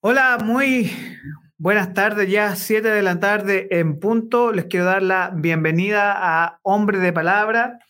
Hola, 0.00 0.38
muy 0.44 0.92
buenas 1.56 1.92
tardes, 1.92 2.30
ya 2.30 2.54
7 2.54 2.88
de 2.88 3.02
la 3.02 3.18
tarde 3.18 3.66
en 3.72 3.98
punto. 3.98 4.52
Les 4.52 4.66
quiero 4.66 4.86
dar 4.86 5.02
la 5.02 5.32
bienvenida 5.34 6.14
a 6.16 6.60
Hombre 6.62 7.00
de 7.00 7.12
Palabra. 7.12 7.80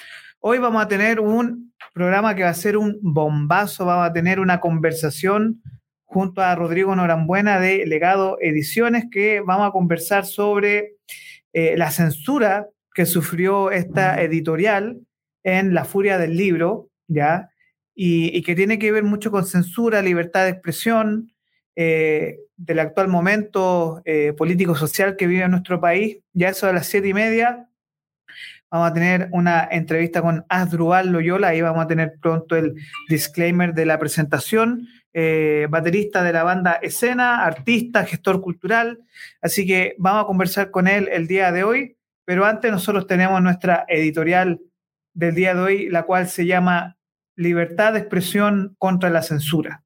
Hoy 0.40 0.56
vamos 0.56 0.82
a 0.82 0.88
tener 0.88 1.20
un 1.20 1.74
programa 1.92 2.34
que 2.34 2.44
va 2.44 2.48
a 2.48 2.54
ser 2.54 2.78
un 2.78 2.98
bombazo, 3.02 3.84
vamos 3.84 4.08
a 4.08 4.12
tener 4.14 4.40
una 4.40 4.58
conversación 4.58 5.62
junto 6.04 6.40
a 6.40 6.54
Rodrigo 6.54 6.96
Norambuena 6.96 7.60
de 7.60 7.84
Legado 7.84 8.38
Ediciones, 8.40 9.04
que 9.12 9.42
vamos 9.42 9.68
a 9.68 9.72
conversar 9.72 10.24
sobre 10.24 10.94
eh, 11.52 11.76
la 11.76 11.90
censura 11.90 12.68
que 12.94 13.04
sufrió 13.04 13.70
esta 13.70 14.18
editorial 14.22 14.98
en 15.42 15.74
La 15.74 15.84
Furia 15.84 16.16
del 16.16 16.38
Libro, 16.38 16.88
¿ya? 17.06 17.50
Y, 17.94 18.34
y 18.34 18.40
que 18.40 18.54
tiene 18.54 18.78
que 18.78 18.92
ver 18.92 19.02
mucho 19.02 19.30
con 19.30 19.44
censura, 19.44 20.00
libertad 20.00 20.44
de 20.44 20.50
expresión, 20.52 21.32
eh, 21.80 22.40
del 22.56 22.80
actual 22.80 23.06
momento 23.06 24.02
eh, 24.04 24.32
político-social 24.36 25.14
que 25.14 25.28
vive 25.28 25.46
nuestro 25.46 25.80
país. 25.80 26.18
Ya 26.32 26.48
eso 26.48 26.66
a 26.66 26.72
las 26.72 26.88
siete 26.88 27.06
y 27.06 27.14
media 27.14 27.68
vamos 28.68 28.90
a 28.90 28.92
tener 28.92 29.28
una 29.30 29.68
entrevista 29.70 30.20
con 30.20 30.44
Asdrubal 30.48 31.10
Loyola, 31.10 31.48
ahí 31.48 31.62
vamos 31.62 31.84
a 31.84 31.86
tener 31.86 32.14
pronto 32.20 32.56
el 32.56 32.74
disclaimer 33.08 33.74
de 33.74 33.86
la 33.86 33.96
presentación. 33.96 34.88
Eh, 35.14 35.68
baterista 35.70 36.24
de 36.24 36.32
la 36.32 36.42
banda 36.42 36.72
Escena, 36.82 37.44
artista, 37.44 38.04
gestor 38.04 38.40
cultural. 38.40 38.98
Así 39.40 39.64
que 39.64 39.94
vamos 39.98 40.24
a 40.24 40.26
conversar 40.26 40.72
con 40.72 40.88
él 40.88 41.08
el 41.12 41.28
día 41.28 41.52
de 41.52 41.62
hoy. 41.62 41.96
Pero 42.24 42.44
antes 42.44 42.72
nosotros 42.72 43.06
tenemos 43.06 43.40
nuestra 43.40 43.84
editorial 43.88 44.60
del 45.14 45.34
día 45.36 45.54
de 45.54 45.60
hoy, 45.60 45.88
la 45.90 46.02
cual 46.02 46.28
se 46.28 46.44
llama 46.44 46.96
Libertad 47.36 47.92
de 47.92 48.00
expresión 48.00 48.74
contra 48.78 49.10
la 49.10 49.22
censura. 49.22 49.84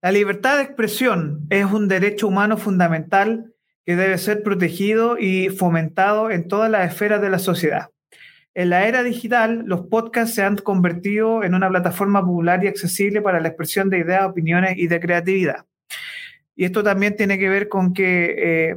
La 0.00 0.12
libertad 0.12 0.58
de 0.58 0.62
expresión 0.62 1.46
es 1.50 1.64
un 1.64 1.88
derecho 1.88 2.28
humano 2.28 2.56
fundamental 2.56 3.52
que 3.84 3.96
debe 3.96 4.16
ser 4.18 4.44
protegido 4.44 5.18
y 5.18 5.48
fomentado 5.48 6.30
en 6.30 6.46
todas 6.46 6.70
las 6.70 6.92
esferas 6.92 7.20
de 7.20 7.30
la 7.30 7.40
sociedad. 7.40 7.88
En 8.54 8.70
la 8.70 8.86
era 8.86 9.02
digital, 9.02 9.64
los 9.66 9.86
podcasts 9.86 10.36
se 10.36 10.44
han 10.44 10.56
convertido 10.56 11.42
en 11.42 11.54
una 11.54 11.68
plataforma 11.68 12.24
popular 12.24 12.62
y 12.62 12.68
accesible 12.68 13.22
para 13.22 13.40
la 13.40 13.48
expresión 13.48 13.90
de 13.90 13.98
ideas, 13.98 14.24
opiniones 14.24 14.74
y 14.76 14.86
de 14.86 15.00
creatividad. 15.00 15.66
Y 16.54 16.64
esto 16.64 16.84
también 16.84 17.16
tiene 17.16 17.38
que 17.38 17.48
ver 17.48 17.68
con 17.68 17.92
que 17.92 18.34
eh, 18.70 18.76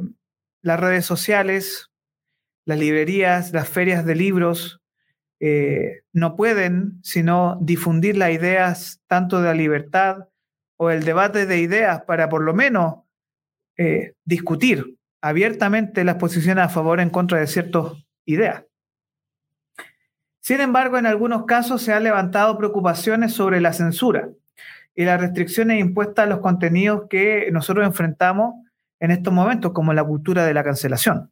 las 0.60 0.80
redes 0.80 1.06
sociales, 1.06 1.90
las 2.64 2.78
librerías, 2.80 3.52
las 3.52 3.68
ferias 3.68 4.04
de 4.04 4.14
libros, 4.16 4.80
eh, 5.38 6.02
no 6.12 6.34
pueden 6.34 6.98
sino 7.02 7.58
difundir 7.60 8.16
las 8.16 8.30
ideas 8.30 9.00
tanto 9.06 9.40
de 9.40 9.48
la 9.48 9.54
libertad, 9.54 10.28
o 10.82 10.90
el 10.90 11.04
debate 11.04 11.46
de 11.46 11.60
ideas 11.60 12.02
para 12.06 12.28
por 12.28 12.42
lo 12.42 12.54
menos 12.54 12.96
eh, 13.76 14.14
discutir 14.24 14.96
abiertamente 15.20 16.02
las 16.02 16.16
posiciones 16.16 16.64
a 16.64 16.68
favor 16.68 16.98
o 16.98 17.02
en 17.02 17.08
contra 17.08 17.38
de 17.38 17.46
ciertas 17.46 17.84
ideas. 18.24 18.64
Sin 20.40 20.60
embargo, 20.60 20.98
en 20.98 21.06
algunos 21.06 21.44
casos 21.44 21.82
se 21.82 21.92
han 21.92 22.02
levantado 22.02 22.58
preocupaciones 22.58 23.32
sobre 23.32 23.60
la 23.60 23.72
censura 23.72 24.28
y 24.96 25.04
las 25.04 25.20
restricciones 25.20 25.78
impuestas 25.78 26.24
a 26.24 26.28
los 26.28 26.40
contenidos 26.40 27.04
que 27.08 27.48
nosotros 27.52 27.86
enfrentamos 27.86 28.56
en 28.98 29.12
estos 29.12 29.32
momentos, 29.32 29.70
como 29.70 29.92
la 29.92 30.02
cultura 30.02 30.44
de 30.44 30.54
la 30.54 30.64
cancelación. 30.64 31.30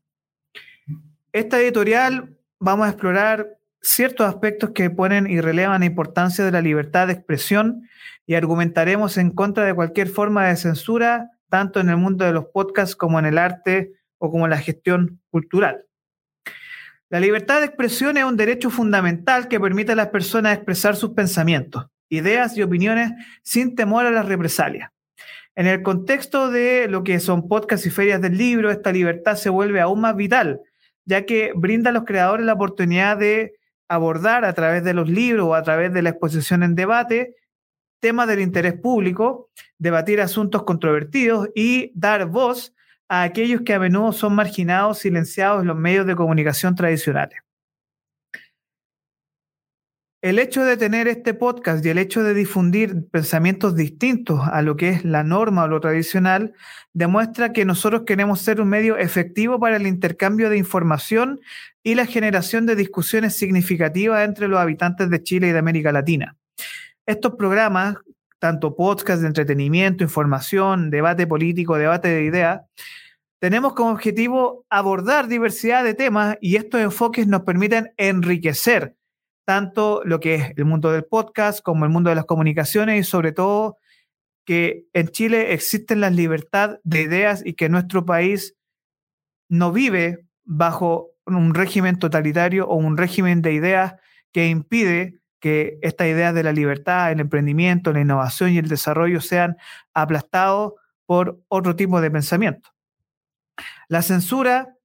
Esta 1.33 1.59
editorial 1.59 2.37
vamos 2.61 2.87
a 2.87 2.91
explorar 2.91 3.59
ciertos 3.83 4.27
aspectos 4.27 4.71
que 4.71 4.91
ponen 4.91 5.29
y 5.29 5.41
relevan 5.41 5.81
la 5.81 5.87
importancia 5.87 6.45
de 6.45 6.53
la 6.53 6.61
libertad 6.61 7.07
de 7.07 7.15
expresión 7.15 7.89
y 8.27 8.35
argumentaremos 8.35 9.17
en 9.17 9.31
contra 9.31 9.65
de 9.65 9.75
cualquier 9.75 10.09
forma 10.09 10.49
de 10.49 10.57
censura, 10.57 11.31
tanto 11.49 11.81
en 11.81 11.89
el 11.89 11.97
mundo 11.97 12.25
de 12.25 12.33
los 12.33 12.47
podcasts 12.47 12.95
como 12.95 13.19
en 13.19 13.27
el 13.27 13.39
arte 13.39 13.93
o 14.19 14.31
como 14.31 14.47
en 14.47 14.51
la 14.51 14.59
gestión 14.59 15.21
cultural. 15.31 15.87
La 17.09 17.19
libertad 17.19 17.59
de 17.59 17.67
expresión 17.67 18.17
es 18.19 18.25
un 18.25 18.37
derecho 18.37 18.71
fundamental 18.71 19.49
que 19.49 19.59
permite 19.59 19.93
a 19.93 19.97
las 19.97 20.09
personas 20.09 20.55
expresar 20.55 20.95
sus 20.95 21.11
pensamientos, 21.11 21.87
ideas 22.09 22.57
y 22.57 22.63
opiniones 22.63 23.11
sin 23.43 23.75
temor 23.75 24.07
a 24.07 24.13
las 24.13 24.27
represalias. 24.27 24.91
En 25.57 25.67
el 25.67 25.83
contexto 25.83 26.51
de 26.51 26.87
lo 26.89 27.03
que 27.03 27.19
son 27.19 27.49
podcasts 27.49 27.85
y 27.85 27.91
ferias 27.91 28.21
del 28.21 28.39
libro, 28.39 28.71
esta 28.71 28.93
libertad 28.93 29.35
se 29.35 29.51
vuelve 29.51 29.81
aún 29.81 30.01
más 30.01 30.15
vital, 30.15 30.61
ya 31.05 31.27
que 31.27 31.53
brinda 31.57 31.91
a 31.91 31.93
los 31.93 32.05
creadores 32.05 32.47
la 32.47 32.53
oportunidad 32.53 33.17
de 33.17 33.55
abordar 33.91 34.45
a 34.45 34.53
través 34.53 34.85
de 34.85 34.95
los 34.95 35.09
libros 35.09 35.47
o 35.49 35.55
a 35.55 35.63
través 35.65 35.93
de 35.93 36.01
la 36.01 36.11
exposición 36.11 36.63
en 36.63 36.77
debate 36.77 37.35
temas 37.99 38.29
del 38.29 38.41
interés 38.41 38.75
público, 38.75 39.51
debatir 39.79 40.21
asuntos 40.21 40.63
controvertidos 40.63 41.49
y 41.55 41.93
dar 41.95 42.27
voz 42.27 42.73
a 43.09 43.25
aquellos 43.25 43.63
que 43.63 43.75
a 43.75 43.79
menudo 43.79 44.13
son 44.13 44.35
marginados, 44.35 44.99
silenciados 44.99 45.63
en 45.63 45.69
los 45.69 45.77
medios 45.77 46.07
de 46.07 46.17
comunicación 46.17 46.75
tradicionales. 46.75 47.41
El 50.23 50.39
hecho 50.39 50.65
de 50.65 50.77
tener 50.77 51.09
este 51.09 51.33
podcast 51.33 51.83
y 51.83 51.89
el 51.89 51.97
hecho 51.97 52.23
de 52.23 52.35
difundir 52.35 53.09
pensamientos 53.11 53.75
distintos 53.75 54.43
a 54.53 54.61
lo 54.61 54.77
que 54.77 54.91
es 54.91 55.03
la 55.03 55.25
norma 55.25 55.65
o 55.65 55.69
lo 55.69 55.81
tradicional 55.81 56.53
demuestra 56.93 57.55
que 57.55 57.65
nosotros 57.65 58.03
queremos 58.05 58.43
ser 58.43 58.61
un 58.61 58.69
medio 58.69 58.99
efectivo 58.99 59.59
para 59.59 59.77
el 59.77 59.87
intercambio 59.87 60.51
de 60.51 60.59
información 60.59 61.41
y 61.83 61.95
la 61.95 62.05
generación 62.05 62.67
de 62.67 62.77
discusiones 62.77 63.35
significativas 63.35 64.29
entre 64.29 64.47
los 64.47 64.61
habitantes 64.61 65.09
de 65.09 65.23
Chile 65.23 65.49
y 65.49 65.53
de 65.53 65.59
América 65.59 65.91
Latina. 65.91 66.37
Estos 67.07 67.37
programas, 67.37 67.97
tanto 68.39 68.77
podcast 68.77 69.23
de 69.23 69.29
entretenimiento, 69.29 70.05
información, 70.05 70.91
debate 70.91 71.27
político, 71.27 71.79
debate 71.79 72.09
de 72.09 72.25
ideas, 72.25 72.61
tenemos 73.39 73.73
como 73.73 73.93
objetivo 73.93 74.67
abordar 74.69 75.29
diversidad 75.29 75.83
de 75.83 75.95
temas 75.95 76.37
y 76.43 76.57
estos 76.57 76.79
enfoques 76.83 77.27
nos 77.27 77.41
permiten 77.41 77.95
enriquecer 77.97 78.97
tanto 79.51 80.03
lo 80.05 80.21
que 80.21 80.37
es 80.37 80.53
el 80.57 80.65
mundo 80.65 80.93
del 80.93 81.03
podcast 81.03 81.61
como 81.61 81.85
el 81.85 81.91
mundo 81.91 82.09
de 82.09 82.15
las 82.15 82.25
comunicaciones 82.25 83.01
y 83.01 83.03
sobre 83.03 83.33
todo 83.33 83.79
que 84.45 84.85
en 84.93 85.09
Chile 85.09 85.55
existen 85.55 86.01
las 86.01 86.15
libertad 86.15 86.79
de 86.85 87.03
ideas 87.03 87.43
y 87.45 87.55
que 87.55 87.69
nuestro 87.69 88.07
país 88.07 88.55
no 89.49 89.73
vive 89.73 90.25
bajo 90.45 91.09
un 91.27 91.53
régimen 91.53 91.99
totalitario 91.99 92.69
o 92.69 92.77
un 92.77 92.97
régimen 92.97 93.43
de 93.43 93.53
ideas 93.53 93.95
que 94.31 94.47
impide 94.47 95.19
que 95.41 95.81
estas 95.83 96.07
ideas 96.07 96.33
de 96.33 96.45
la 96.45 96.53
libertad, 96.53 97.11
el 97.11 97.19
emprendimiento, 97.19 97.93
la 97.93 98.03
innovación 98.03 98.53
y 98.53 98.59
el 98.59 98.69
desarrollo 98.69 99.21
sean 99.21 99.57
aplastados 99.95 100.75
por 101.07 101.41
otro 101.49 101.75
tipo 101.75 102.01
de 102.01 102.13
pensamiento. 102.13 102.71
La 103.89 104.03
censura 104.03 104.77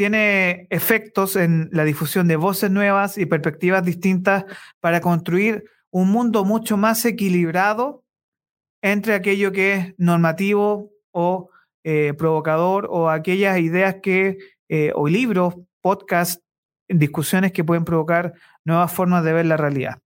tiene 0.00 0.66
efectos 0.70 1.36
en 1.36 1.68
la 1.72 1.84
difusión 1.84 2.26
de 2.26 2.36
voces 2.36 2.70
nuevas 2.70 3.18
y 3.18 3.26
perspectivas 3.26 3.84
distintas 3.84 4.46
para 4.80 5.02
construir 5.02 5.64
un 5.90 6.10
mundo 6.10 6.46
mucho 6.46 6.78
más 6.78 7.04
equilibrado 7.04 8.02
entre 8.80 9.12
aquello 9.12 9.52
que 9.52 9.74
es 9.74 9.94
normativo 9.98 10.88
o 11.10 11.50
eh, 11.84 12.14
provocador 12.16 12.88
o 12.88 13.10
aquellas 13.10 13.58
ideas 13.58 13.96
que, 14.02 14.38
eh, 14.70 14.90
o 14.94 15.06
libros, 15.06 15.56
podcasts, 15.82 16.42
discusiones 16.88 17.52
que 17.52 17.62
pueden 17.62 17.84
provocar 17.84 18.32
nuevas 18.64 18.90
formas 18.90 19.22
de 19.22 19.34
ver 19.34 19.44
la 19.44 19.58
realidad. 19.58 19.98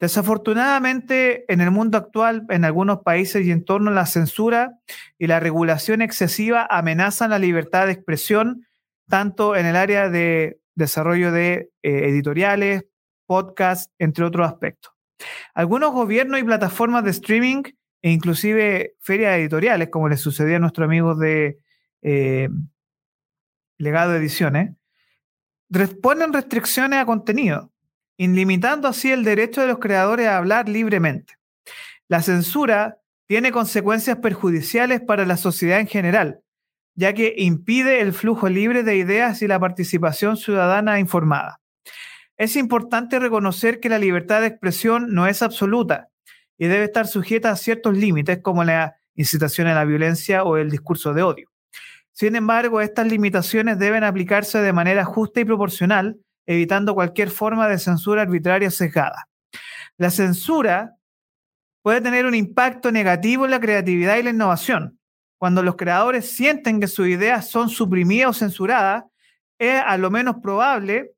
Desafortunadamente, 0.00 1.44
en 1.46 1.60
el 1.60 1.70
mundo 1.70 1.96
actual, 1.96 2.44
en 2.48 2.64
algunos 2.64 3.02
países 3.02 3.46
y 3.46 3.52
en 3.52 3.64
torno 3.64 3.92
a 3.92 3.94
la 3.94 4.06
censura 4.06 4.80
y 5.16 5.28
la 5.28 5.38
regulación 5.38 6.02
excesiva 6.02 6.66
amenazan 6.68 7.30
la 7.30 7.38
libertad 7.38 7.86
de 7.86 7.92
expresión, 7.92 8.66
tanto 9.08 9.56
en 9.56 9.66
el 9.66 9.76
área 9.76 10.08
de 10.08 10.60
desarrollo 10.74 11.32
de 11.32 11.70
eh, 11.82 12.08
editoriales, 12.08 12.84
podcasts, 13.26 13.92
entre 13.98 14.24
otros 14.24 14.46
aspectos. 14.46 14.92
Algunos 15.54 15.92
gobiernos 15.92 16.40
y 16.40 16.44
plataformas 16.44 17.04
de 17.04 17.10
streaming 17.10 17.62
e 18.02 18.10
inclusive 18.10 18.94
ferias 19.00 19.36
editoriales, 19.38 19.88
como 19.88 20.08
les 20.08 20.20
sucedía 20.20 20.56
a 20.56 20.60
nuestros 20.60 20.84
amigos 20.84 21.18
de 21.18 21.58
eh, 22.02 22.48
Legado 23.78 24.14
Ediciones, 24.14 24.76
ponen 26.00 26.32
restricciones 26.32 26.98
a 27.00 27.06
contenido, 27.06 27.72
limitando 28.18 28.88
así 28.88 29.10
el 29.10 29.24
derecho 29.24 29.60
de 29.60 29.68
los 29.68 29.78
creadores 29.78 30.26
a 30.28 30.36
hablar 30.36 30.68
libremente. 30.68 31.34
La 32.08 32.22
censura 32.22 32.98
tiene 33.26 33.50
consecuencias 33.50 34.18
perjudiciales 34.18 35.00
para 35.00 35.26
la 35.26 35.36
sociedad 35.36 35.80
en 35.80 35.88
general, 35.88 36.40
ya 36.96 37.12
que 37.12 37.34
impide 37.36 38.00
el 38.00 38.12
flujo 38.12 38.48
libre 38.48 38.82
de 38.82 38.96
ideas 38.96 39.42
y 39.42 39.46
la 39.46 39.60
participación 39.60 40.36
ciudadana 40.36 40.98
informada. 40.98 41.60
Es 42.38 42.56
importante 42.56 43.18
reconocer 43.18 43.80
que 43.80 43.88
la 43.88 43.98
libertad 43.98 44.40
de 44.40 44.48
expresión 44.48 45.14
no 45.14 45.26
es 45.26 45.42
absoluta 45.42 46.08
y 46.58 46.66
debe 46.66 46.84
estar 46.84 47.06
sujeta 47.06 47.50
a 47.50 47.56
ciertos 47.56 47.96
límites 47.96 48.40
como 48.42 48.64
la 48.64 48.96
incitación 49.14 49.66
a 49.68 49.74
la 49.74 49.84
violencia 49.84 50.42
o 50.44 50.56
el 50.56 50.70
discurso 50.70 51.14
de 51.14 51.22
odio. 51.22 51.50
Sin 52.12 52.34
embargo, 52.34 52.80
estas 52.80 53.06
limitaciones 53.06 53.78
deben 53.78 54.02
aplicarse 54.02 54.58
de 54.60 54.72
manera 54.72 55.04
justa 55.04 55.40
y 55.40 55.44
proporcional, 55.44 56.16
evitando 56.46 56.94
cualquier 56.94 57.28
forma 57.30 57.68
de 57.68 57.78
censura 57.78 58.22
arbitraria 58.22 58.70
sesgada. 58.70 59.28
La 59.98 60.10
censura 60.10 60.94
puede 61.82 62.00
tener 62.00 62.24
un 62.24 62.34
impacto 62.34 62.90
negativo 62.90 63.44
en 63.44 63.50
la 63.50 63.60
creatividad 63.60 64.16
y 64.16 64.22
la 64.22 64.30
innovación. 64.30 64.98
Cuando 65.38 65.62
los 65.62 65.76
creadores 65.76 66.30
sienten 66.30 66.80
que 66.80 66.86
sus 66.86 67.08
ideas 67.08 67.50
son 67.50 67.68
suprimidas 67.68 68.30
o 68.30 68.32
censuradas, 68.32 69.04
es 69.58 69.80
a 69.84 69.96
lo 69.98 70.10
menos 70.10 70.36
probable 70.42 71.12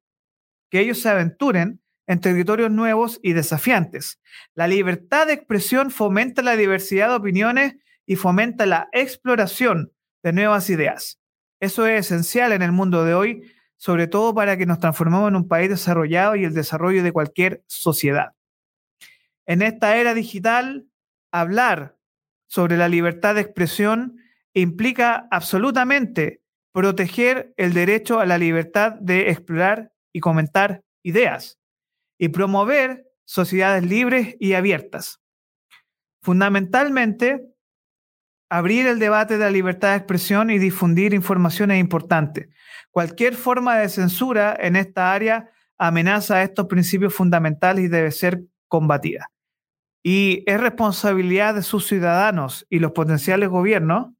que 0.71 0.81
ellos 0.81 1.01
se 1.01 1.09
aventuren 1.09 1.81
en 2.07 2.21
territorios 2.21 2.71
nuevos 2.71 3.21
y 3.23 3.35
desafiantes. 3.35 4.21
La 4.55 4.67
libertad 4.67 5.27
de 5.27 5.35
expresión 5.35 5.91
fomenta 5.91 6.43
la 6.43 6.57
diversidad 6.57 7.11
de 7.11 7.17
opiniones 7.17 7.77
y 8.07 8.17
fomenta 8.17 8.65
la 8.67 8.89
exploración 8.93 9.93
de 10.23 10.33
nuevas 10.33 10.71
ideas. 10.71 11.21
Eso 11.61 11.87
es 11.87 12.07
esencial 12.07 12.53
en 12.53 12.63
el 12.63 12.73
mundo 12.73 13.05
de 13.05 13.15
hoy, 13.15 13.53
sobre 13.77 14.07
todo 14.07 14.35
para 14.35 14.57
que 14.57 14.67
nos 14.67 14.81
transformemos 14.81 15.29
en 15.29 15.37
un 15.37 15.49
país 15.49 15.69
desarrollado 15.69 16.35
y 16.35 16.45
el 16.45 16.55
desarrollo 16.55 17.03
de 17.03 17.13
cualquier 17.13 17.63
sociedad. 17.67 18.33
En 19.47 19.63
esta 19.63 19.97
era 19.97 20.15
digital, 20.15 20.87
hablar 21.31 21.98
sobre 22.49 22.77
la 22.77 22.89
libertad 22.89 23.37
de 23.37 23.43
expresión 23.43 24.17
implica 24.55 25.29
absolutamente 25.31 26.43
proteger 26.73 27.53
el 27.57 27.73
derecho 27.75 28.21
a 28.21 28.27
la 28.27 28.39
libertad 28.39 28.95
de 29.01 29.31
explorar 29.31 29.93
y 30.13 30.21
comentar 30.21 30.83
ideas 31.03 31.59
y 32.19 32.29
promover 32.29 33.07
sociedades 33.25 33.85
libres 33.85 34.37
y 34.41 34.55
abiertas. 34.55 35.21
Fundamentalmente, 36.23 37.47
abrir 38.51 38.87
el 38.87 38.99
debate 38.99 39.39
de 39.39 39.45
la 39.45 39.51
libertad 39.51 39.91
de 39.91 39.97
expresión 39.97 40.51
y 40.51 40.59
difundir 40.59 41.15
información 41.15 41.71
es 41.71 41.81
importante. 41.81 42.49
Cualquier 42.91 43.35
forma 43.35 43.77
de 43.79 43.89
censura 43.89 44.57
en 44.59 44.77
esta 44.77 45.13
área 45.13 45.51
amenaza 45.77 46.43
estos 46.43 46.67
principios 46.67 47.15
fundamentales 47.15 47.85
y 47.85 47.89
debe 47.89 48.11
ser 48.11 48.43
combatida. 48.67 49.31
Y 50.03 50.45
es 50.47 50.61
responsabilidad 50.61 51.55
de 51.55 51.63
sus 51.63 51.87
ciudadanos 51.87 52.67
y 52.71 52.79
los 52.79 52.93
potenciales 52.93 53.49
gobiernos 53.49 54.13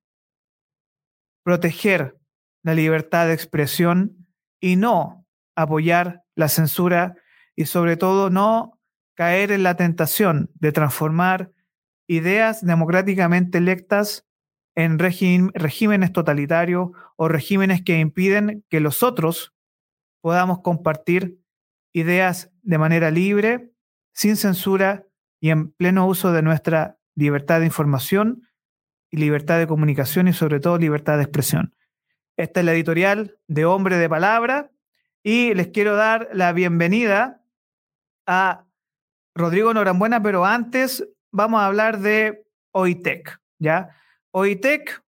proteger 1.45 2.19
la 2.63 2.75
libertad 2.75 3.27
de 3.27 3.35
expresión 3.35 4.27
y 4.61 4.77
no 4.77 5.27
apoyar 5.57 6.23
la 6.35 6.49
censura 6.49 7.17
y 7.57 7.67
sobre 7.67 7.97
todo 7.97 8.31
no 8.31 8.79
caer 9.15 9.51
en 9.51 9.63
la 9.63 9.75
tentación 9.77 10.51
de 10.55 10.73
transformar 10.73 11.51
ideas 12.07 12.65
democráticamente 12.65 13.59
electas 13.59 14.27
en 14.77 14.99
regímenes 14.99 16.13
totalitarios 16.13 16.91
o 17.17 17.27
regímenes 17.27 17.83
que 17.83 17.99
impiden 17.99 18.65
que 18.69 18.79
los 18.79 19.03
otros 19.03 19.53
podamos 20.21 20.61
compartir 20.61 21.41
ideas 21.93 22.53
de 22.63 22.79
manera 22.79 23.11
libre, 23.11 23.73
sin 24.13 24.37
censura 24.37 25.08
y 25.41 25.51
en 25.51 25.71
pleno 25.73 26.07
uso 26.07 26.33
de 26.33 26.43
nuestra 26.43 26.99
libertad 27.15 27.61
de 27.61 27.67
información 27.67 28.43
y 29.11 29.17
libertad 29.17 29.59
de 29.59 29.67
comunicación 29.67 30.29
y 30.29 30.33
sobre 30.33 30.61
todo 30.61 30.79
libertad 30.79 31.17
de 31.17 31.25
expresión. 31.25 31.75
Esta 32.37 32.61
es 32.61 32.67
la 32.67 32.73
editorial 32.73 33.39
de 33.49 33.65
Hombre 33.65 33.97
de 33.97 34.09
Palabra 34.09 34.71
y 35.23 35.55
les 35.55 35.69
quiero 35.69 35.97
dar 35.97 36.29
la 36.33 36.53
bienvenida 36.53 37.43
a 38.27 38.65
Rodrigo 39.35 39.73
Norambuena, 39.75 40.23
pero 40.23 40.45
antes 40.45 41.07
vamos 41.33 41.61
a 41.61 41.67
hablar 41.67 41.99
de 41.99 42.47
OITEC, 42.73 43.41
¿ya? 43.59 43.91
OITEC, 44.31 45.03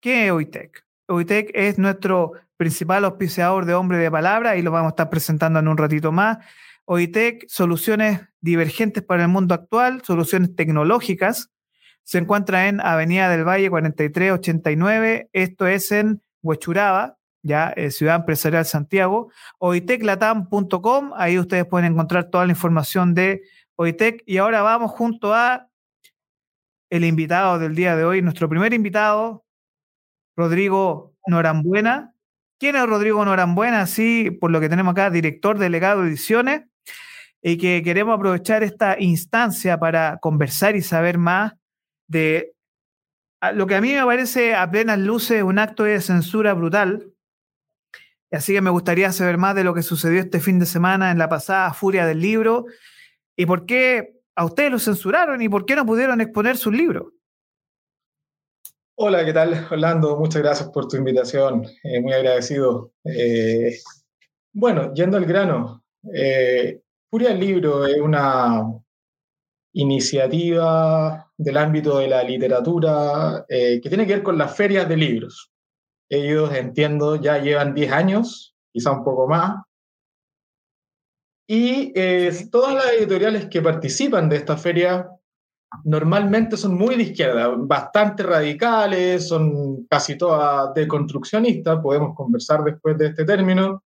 ¿qué 0.00 0.26
es 0.26 0.32
OITEC? 0.32 0.84
OITEC 1.08 1.50
es 1.54 1.78
nuestro 1.78 2.32
principal 2.56 3.04
auspiciador 3.04 3.64
de 3.64 3.74
Hombre 3.74 3.98
de 3.98 4.10
Palabra 4.10 4.56
y 4.56 4.62
lo 4.62 4.70
vamos 4.70 4.90
a 4.90 4.94
estar 4.94 5.10
presentando 5.10 5.58
en 5.58 5.68
un 5.68 5.76
ratito 5.76 6.12
más. 6.12 6.38
OITEC, 6.86 7.46
soluciones 7.48 8.20
divergentes 8.40 9.02
para 9.02 9.22
el 9.22 9.28
mundo 9.28 9.54
actual, 9.54 10.02
soluciones 10.04 10.54
tecnológicas. 10.54 11.50
Se 12.02 12.18
encuentra 12.18 12.68
en 12.68 12.80
Avenida 12.80 13.30
del 13.30 13.44
Valle 13.44 13.70
4389, 13.70 15.30
esto 15.32 15.66
es 15.66 15.90
en 15.92 16.22
Huechuraba, 16.42 17.16
ya 17.42 17.72
eh, 17.76 17.90
Ciudad 17.90 18.16
Empresarial 18.16 18.64
Santiago, 18.66 19.30
oiteclatam.com, 19.58 21.12
ahí 21.16 21.38
ustedes 21.38 21.64
pueden 21.66 21.92
encontrar 21.92 22.30
toda 22.30 22.44
la 22.46 22.52
información 22.52 23.14
de 23.14 23.42
OITEC 23.76 24.22
y 24.26 24.36
ahora 24.36 24.62
vamos 24.62 24.90
junto 24.90 25.34
a 25.34 25.68
el 26.90 27.04
invitado 27.04 27.58
del 27.58 27.74
día 27.74 27.96
de 27.96 28.04
hoy, 28.04 28.22
nuestro 28.22 28.48
primer 28.48 28.72
invitado, 28.72 29.44
Rodrigo 30.36 31.14
Norambuena. 31.26 32.14
¿Quién 32.58 32.76
es 32.76 32.86
Rodrigo 32.86 33.24
Norambuena? 33.24 33.86
Sí, 33.86 34.30
por 34.30 34.50
lo 34.50 34.60
que 34.60 34.68
tenemos 34.68 34.92
acá, 34.92 35.10
director 35.10 35.58
delegado 35.58 36.02
de 36.02 36.08
ediciones, 36.08 36.62
y 37.46 37.58
que 37.58 37.82
queremos 37.82 38.14
aprovechar 38.14 38.62
esta 38.62 38.98
instancia 38.98 39.78
para 39.78 40.16
conversar 40.16 40.76
y 40.76 40.80
saber 40.80 41.18
más 41.18 41.52
de 42.08 42.54
lo 43.52 43.66
que 43.66 43.74
a 43.74 43.82
mí 43.82 43.92
me 43.92 44.02
parece 44.02 44.54
a 44.54 44.70
plenas 44.70 44.98
luces 44.98 45.42
un 45.42 45.58
acto 45.58 45.84
de 45.84 46.00
censura 46.00 46.54
brutal. 46.54 47.12
Así 48.32 48.54
que 48.54 48.62
me 48.62 48.70
gustaría 48.70 49.12
saber 49.12 49.36
más 49.36 49.54
de 49.54 49.62
lo 49.62 49.74
que 49.74 49.82
sucedió 49.82 50.20
este 50.20 50.40
fin 50.40 50.58
de 50.58 50.64
semana 50.64 51.10
en 51.10 51.18
la 51.18 51.28
pasada 51.28 51.74
Furia 51.74 52.06
del 52.06 52.20
Libro 52.20 52.64
y 53.36 53.44
por 53.44 53.66
qué 53.66 54.14
a 54.34 54.46
ustedes 54.46 54.70
lo 54.72 54.78
censuraron 54.78 55.42
y 55.42 55.50
por 55.50 55.66
qué 55.66 55.76
no 55.76 55.84
pudieron 55.84 56.22
exponer 56.22 56.56
sus 56.56 56.72
libros. 56.72 57.12
Hola, 58.94 59.22
¿qué 59.22 59.34
tal, 59.34 59.68
Orlando? 59.70 60.16
Muchas 60.16 60.40
gracias 60.40 60.70
por 60.70 60.88
tu 60.88 60.96
invitación. 60.96 61.66
Eh, 61.82 62.00
muy 62.00 62.14
agradecido. 62.14 62.92
Eh, 63.04 63.76
bueno, 64.54 64.94
yendo 64.94 65.18
al 65.18 65.26
grano, 65.26 65.84
eh, 66.14 66.80
Furia 67.14 67.28
del 67.28 67.38
Libro 67.38 67.86
es 67.86 68.00
una 68.00 68.64
iniciativa 69.72 71.30
del 71.36 71.56
ámbito 71.58 71.98
de 71.98 72.08
la 72.08 72.24
literatura 72.24 73.46
que 73.48 73.80
tiene 73.88 74.04
que 74.04 74.14
ver 74.14 74.22
con 74.24 74.36
las 74.36 74.56
ferias 74.56 74.88
de 74.88 74.96
libros. 74.96 75.52
Ellos, 76.10 76.52
entiendo, 76.52 77.14
ya 77.14 77.38
llevan 77.38 77.72
10 77.72 77.92
años, 77.92 78.56
quizá 78.72 78.90
un 78.90 79.04
poco 79.04 79.28
más, 79.28 79.62
y 81.48 81.92
eh, 81.94 82.32
todas 82.50 82.74
las 82.74 82.92
editoriales 82.94 83.46
que 83.46 83.62
participan 83.62 84.28
de 84.28 84.34
esta 84.38 84.56
feria 84.56 85.08
normalmente 85.84 86.56
son 86.56 86.74
muy 86.74 86.96
de 86.96 87.04
izquierda, 87.04 87.54
bastante 87.56 88.24
radicales, 88.24 89.28
son 89.28 89.86
casi 89.86 90.18
todas 90.18 90.74
deconstruccionistas, 90.74 91.78
podemos 91.80 92.12
conversar 92.16 92.64
después 92.64 92.98
de 92.98 93.06
este 93.06 93.24
término, 93.24 93.84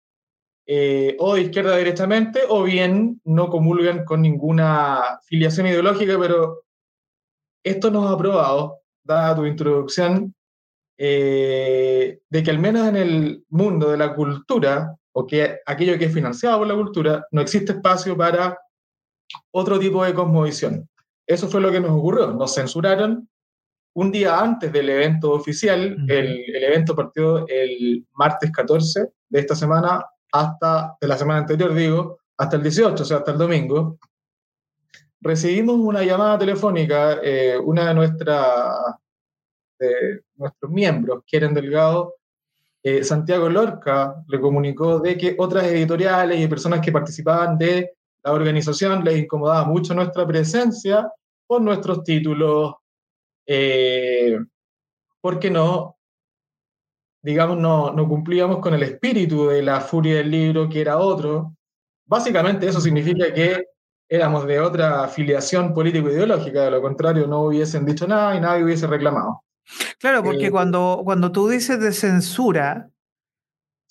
eh, 0.66 1.16
o 1.18 1.34
de 1.34 1.42
izquierda 1.42 1.76
directamente, 1.76 2.42
o 2.48 2.62
bien 2.62 3.20
no 3.24 3.48
comulgan 3.48 4.04
con 4.04 4.22
ninguna 4.22 5.18
filiación 5.24 5.66
ideológica, 5.66 6.16
pero 6.18 6.62
esto 7.64 7.90
nos 7.90 8.10
ha 8.10 8.16
probado, 8.16 8.80
dada 9.02 9.36
tu 9.36 9.44
introducción, 9.44 10.34
eh, 10.98 12.20
de 12.28 12.42
que 12.42 12.50
al 12.50 12.58
menos 12.58 12.86
en 12.86 12.96
el 12.96 13.44
mundo 13.48 13.90
de 13.90 13.96
la 13.96 14.14
cultura, 14.14 14.96
o 15.12 15.26
que 15.26 15.58
aquello 15.66 15.98
que 15.98 16.06
es 16.06 16.14
financiado 16.14 16.58
por 16.58 16.66
la 16.66 16.74
cultura, 16.74 17.26
no 17.32 17.40
existe 17.40 17.72
espacio 17.72 18.16
para 18.16 18.58
otro 19.50 19.78
tipo 19.78 20.04
de 20.04 20.14
cosmovisión. 20.14 20.88
Eso 21.26 21.48
fue 21.48 21.60
lo 21.60 21.70
que 21.70 21.80
nos 21.80 21.90
ocurrió. 21.90 22.32
Nos 22.32 22.54
censuraron 22.54 23.28
un 23.94 24.12
día 24.12 24.38
antes 24.38 24.72
del 24.72 24.88
evento 24.88 25.32
oficial. 25.32 25.96
el, 26.08 26.44
el, 26.54 26.64
evento 26.64 26.94
partió 26.94 27.46
el 27.48 28.06
martes 28.14 28.50
14 28.50 29.08
de 29.28 29.40
esta 29.40 29.54
semana 29.54 30.04
hasta, 30.32 30.96
de 31.00 31.06
la 31.06 31.16
semana 31.16 31.40
anterior 31.40 31.74
digo, 31.74 32.18
hasta 32.36 32.56
el 32.56 32.62
18, 32.62 33.02
o 33.02 33.06
sea, 33.06 33.18
hasta 33.18 33.32
el 33.32 33.38
domingo. 33.38 33.98
Recibimos 35.20 35.76
una 35.76 36.02
llamada 36.02 36.38
telefónica, 36.38 37.20
eh, 37.22 37.56
una 37.58 37.88
de, 37.88 37.94
nuestra, 37.94 38.74
de 39.78 40.22
nuestros 40.34 40.70
miembros, 40.72 41.22
Keren 41.26 41.54
Delgado, 41.54 42.16
eh, 42.82 43.04
Santiago 43.04 43.48
Lorca 43.48 44.24
le 44.26 44.40
comunicó 44.40 44.98
de 44.98 45.16
que 45.16 45.36
otras 45.38 45.64
editoriales 45.66 46.40
y 46.40 46.48
personas 46.48 46.80
que 46.80 46.90
participaban 46.90 47.56
de 47.56 47.92
la 48.24 48.32
organización 48.32 49.04
les 49.04 49.18
incomodaba 49.18 49.64
mucho 49.64 49.94
nuestra 49.94 50.26
presencia 50.26 51.08
por 51.46 51.60
nuestros 51.60 52.02
títulos, 52.02 52.74
eh, 53.46 54.36
porque 55.20 55.48
no, 55.48 55.96
digamos, 57.22 57.58
no, 57.58 57.92
no 57.92 58.08
cumplíamos 58.08 58.58
con 58.58 58.74
el 58.74 58.82
espíritu 58.82 59.48
de 59.48 59.62
la 59.62 59.80
furia 59.80 60.16
del 60.16 60.30
libro, 60.30 60.68
que 60.68 60.80
era 60.80 60.98
otro. 60.98 61.54
Básicamente 62.04 62.66
eso 62.66 62.80
significa 62.80 63.32
que 63.32 63.64
éramos 64.08 64.46
de 64.46 64.60
otra 64.60 65.04
afiliación 65.04 65.72
político-ideológica, 65.72 66.64
de 66.64 66.70
lo 66.70 66.82
contrario 66.82 67.26
no 67.26 67.44
hubiesen 67.44 67.86
dicho 67.86 68.06
nada 68.06 68.36
y 68.36 68.40
nadie 68.40 68.64
hubiese 68.64 68.86
reclamado. 68.86 69.42
Claro, 69.98 70.22
porque 70.22 70.46
eh, 70.46 70.50
cuando, 70.50 71.00
cuando 71.04 71.32
tú 71.32 71.48
dices 71.48 71.80
de 71.80 71.92
censura, 71.92 72.90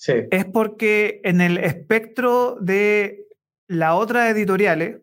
es 0.08 0.46
porque 0.46 1.22
en 1.24 1.42
el 1.42 1.58
espectro 1.58 2.58
de 2.60 3.28
la 3.68 3.96
otra 3.96 4.30
editoriales, 4.30 5.00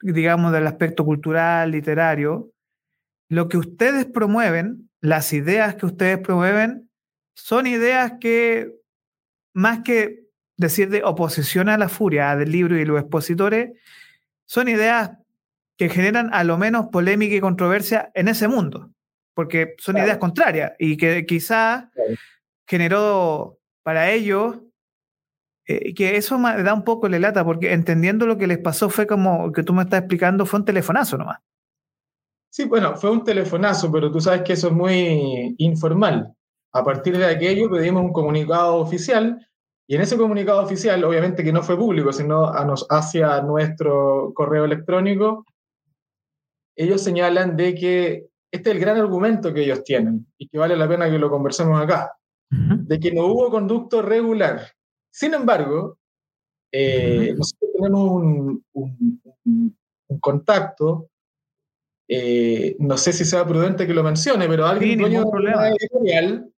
digamos 0.00 0.52
del 0.52 0.66
aspecto 0.66 1.04
cultural, 1.04 1.70
literario, 1.70 2.52
lo 3.28 3.48
que 3.48 3.56
ustedes 3.56 4.04
promueven, 4.04 4.90
las 5.00 5.32
ideas 5.32 5.74
que 5.74 5.86
ustedes 5.86 6.18
promueven, 6.18 6.90
son 7.34 7.66
ideas 7.66 8.14
que, 8.20 8.72
más 9.54 9.80
que 9.80 10.26
decir 10.56 10.90
de 10.90 11.02
oposición 11.04 11.68
a 11.68 11.78
la 11.78 11.88
furia 11.88 12.36
del 12.36 12.52
libro 12.52 12.78
y 12.78 12.84
los 12.84 13.00
expositores, 13.00 13.72
son 14.46 14.68
ideas 14.68 15.12
que 15.76 15.88
generan 15.88 16.32
a 16.32 16.44
lo 16.44 16.58
menos 16.58 16.88
polémica 16.92 17.34
y 17.34 17.40
controversia 17.40 18.10
en 18.14 18.28
ese 18.28 18.48
mundo, 18.48 18.90
porque 19.34 19.74
son 19.78 19.96
ideas 19.96 20.18
contrarias 20.18 20.72
y 20.78 20.96
que 20.96 21.26
quizás 21.26 21.86
generó 22.66 23.58
para 23.82 24.10
ellos 24.10 24.58
eh, 25.66 25.94
que 25.94 26.16
eso 26.16 26.38
me 26.38 26.62
da 26.62 26.74
un 26.74 26.84
poco 26.84 27.08
de 27.08 27.20
lata, 27.20 27.44
porque 27.44 27.72
entendiendo 27.72 28.26
lo 28.26 28.36
que 28.36 28.46
les 28.46 28.58
pasó 28.58 28.90
fue 28.90 29.06
como 29.06 29.52
que 29.52 29.62
tú 29.62 29.72
me 29.72 29.82
estás 29.82 30.00
explicando, 30.00 30.44
fue 30.44 30.60
un 30.60 30.66
telefonazo 30.66 31.16
nomás. 31.16 31.38
Sí, 32.50 32.66
bueno, 32.66 32.96
fue 32.96 33.10
un 33.10 33.24
telefonazo, 33.24 33.90
pero 33.90 34.10
tú 34.10 34.20
sabes 34.20 34.42
que 34.42 34.52
eso 34.52 34.68
es 34.68 34.74
muy 34.74 35.54
informal. 35.58 36.34
A 36.74 36.84
partir 36.84 37.16
de 37.18 37.26
aquello 37.26 37.70
pedimos 37.70 38.02
un 38.02 38.12
comunicado 38.12 38.76
oficial 38.76 39.46
y 39.86 39.96
en 39.96 40.00
ese 40.00 40.16
comunicado 40.16 40.62
oficial, 40.62 41.04
obviamente 41.04 41.44
que 41.44 41.52
no 41.52 41.62
fue 41.62 41.76
público, 41.76 42.12
sino 42.12 42.50
hacia 42.88 43.42
nuestro 43.42 44.32
correo 44.34 44.64
electrónico, 44.64 45.44
ellos 46.76 47.02
señalan 47.02 47.56
de 47.56 47.74
que 47.74 48.26
este 48.50 48.70
es 48.70 48.76
el 48.76 48.80
gran 48.80 48.96
argumento 48.98 49.52
que 49.52 49.64
ellos 49.64 49.82
tienen 49.82 50.26
y 50.38 50.48
que 50.48 50.58
vale 50.58 50.76
la 50.76 50.88
pena 50.88 51.10
que 51.10 51.18
lo 51.18 51.30
conversemos 51.30 51.80
acá, 51.80 52.12
de 52.50 53.00
que 53.00 53.12
no 53.12 53.26
hubo 53.26 53.50
conducto 53.50 54.02
regular. 54.02 54.60
Sin 55.10 55.34
embargo, 55.34 55.98
eh, 56.72 57.34
nosotros 57.36 57.70
tenemos 57.74 58.22
un, 58.72 59.76
contacto, 60.20 61.08
eh, 62.14 62.76
no 62.78 62.98
sé 62.98 63.10
si 63.10 63.24
sea 63.24 63.46
prudente 63.46 63.86
que 63.86 63.94
lo 63.94 64.02
mencione, 64.02 64.46
pero 64.46 64.66
alguien 64.66 64.98
dueño 64.98 65.24
de 65.24 65.76
editorial, 65.80 66.52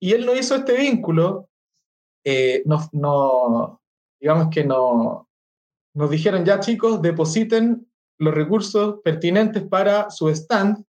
y 0.00 0.12
él 0.12 0.24
no 0.24 0.36
hizo 0.36 0.54
este 0.54 0.76
vínculo, 0.76 1.48
eh, 2.24 2.62
no, 2.64 3.80
digamos 4.20 4.50
que 4.52 4.64
no, 4.64 5.28
nos 5.96 6.10
dijeron 6.10 6.44
ya 6.44 6.60
chicos, 6.60 7.02
depositen 7.02 7.90
los 8.20 8.32
recursos 8.32 9.00
pertinentes 9.02 9.64
para 9.64 10.10
su 10.10 10.28
stand, 10.28 10.84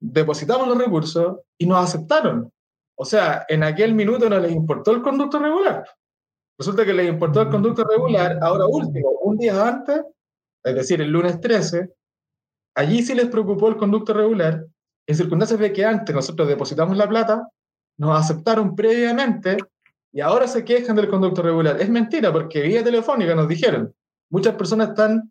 depositamos 0.00 0.66
los 0.66 0.78
recursos 0.78 1.36
y 1.58 1.66
nos 1.66 1.84
aceptaron. 1.84 2.50
O 2.96 3.04
sea, 3.04 3.44
en 3.46 3.62
aquel 3.62 3.92
minuto 3.92 4.30
no 4.30 4.40
les 4.40 4.52
importó 4.52 4.92
el 4.92 5.02
conducto 5.02 5.38
regular. 5.38 5.84
Resulta 6.58 6.86
que 6.86 6.94
les 6.94 7.10
importó 7.10 7.42
el 7.42 7.50
conducto 7.50 7.84
regular, 7.84 8.38
ahora 8.40 8.64
último, 8.66 9.10
un 9.20 9.36
día 9.36 9.68
antes, 9.68 10.00
es 10.64 10.74
decir, 10.74 11.02
el 11.02 11.10
lunes 11.10 11.42
13, 11.42 11.90
allí 12.74 13.02
sí 13.02 13.14
les 13.14 13.28
preocupó 13.28 13.68
el 13.68 13.76
conducto 13.76 14.12
regular, 14.12 14.66
en 15.06 15.14
circunstancias 15.14 15.60
de 15.60 15.72
que 15.72 15.84
antes 15.84 16.14
nosotros 16.14 16.48
depositamos 16.48 16.96
la 16.96 17.08
plata, 17.08 17.48
nos 17.98 18.18
aceptaron 18.18 18.74
previamente 18.74 19.56
y 20.12 20.20
ahora 20.20 20.46
se 20.46 20.64
quejan 20.64 20.96
del 20.96 21.08
conducto 21.08 21.42
regular. 21.42 21.80
Es 21.80 21.88
mentira, 21.88 22.32
porque 22.32 22.62
vía 22.62 22.82
telefónica 22.82 23.34
nos 23.34 23.48
dijeron, 23.48 23.94
muchas 24.30 24.54
personas 24.54 24.90
están 24.90 25.30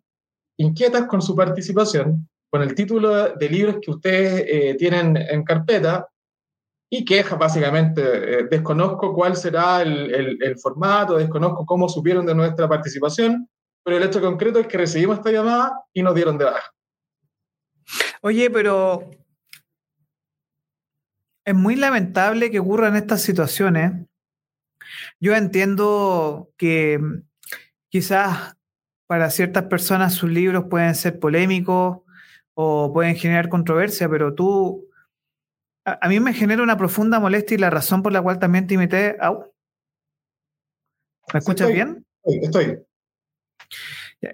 inquietas 0.58 1.06
con 1.06 1.22
su 1.22 1.34
participación, 1.34 2.28
con 2.50 2.62
el 2.62 2.74
título 2.74 3.34
de 3.34 3.48
libros 3.48 3.76
que 3.80 3.90
ustedes 3.90 4.44
eh, 4.46 4.74
tienen 4.78 5.16
en 5.16 5.44
carpeta, 5.44 6.06
y 6.90 7.04
queja 7.04 7.36
básicamente. 7.36 8.02
Eh, 8.02 8.46
desconozco 8.50 9.14
cuál 9.14 9.36
será 9.36 9.82
el, 9.82 10.56
formato, 10.60 11.16
desconozco 11.16 11.64
cómo 11.64 11.88
supieron 11.88 12.26
de 12.26 12.34
nuestra 12.34 12.68
participación, 12.68 13.48
pero 13.84 13.96
el 13.96 14.02
hecho 14.02 14.20
concreto 14.20 14.58
es 14.58 14.66
que 14.66 14.76
recibimos 14.76 15.18
esta 15.18 15.30
llamada 15.30 15.72
y 15.94 16.02
nos 16.02 16.14
dieron 16.14 16.36
de 16.36 16.46
baja. 16.46 16.70
Oye, 18.22 18.50
pero 18.50 19.10
es 21.44 21.54
muy 21.54 21.76
lamentable 21.76 22.50
que 22.50 22.60
ocurran 22.60 22.96
estas 22.96 23.22
situaciones. 23.22 24.06
Yo 25.20 25.34
entiendo 25.34 26.50
que 26.56 27.00
quizás 27.88 28.56
para 29.06 29.30
ciertas 29.30 29.64
personas 29.64 30.14
sus 30.14 30.30
libros 30.30 30.66
pueden 30.70 30.94
ser 30.94 31.18
polémicos 31.18 31.98
o 32.54 32.92
pueden 32.92 33.16
generar 33.16 33.48
controversia, 33.48 34.08
pero 34.08 34.34
tú 34.34 34.88
a, 35.84 36.08
mí 36.08 36.20
me 36.20 36.34
genera 36.34 36.62
una 36.62 36.76
profunda 36.76 37.18
molestia 37.18 37.54
y 37.54 37.58
la 37.58 37.70
razón 37.70 38.02
por 38.02 38.12
la 38.12 38.22
cual 38.22 38.38
también 38.38 38.66
te 38.66 38.74
imité. 38.74 39.16
¿Me 41.32 41.38
escuchas 41.38 41.68
bien? 41.68 42.04
Estoy. 42.24 42.78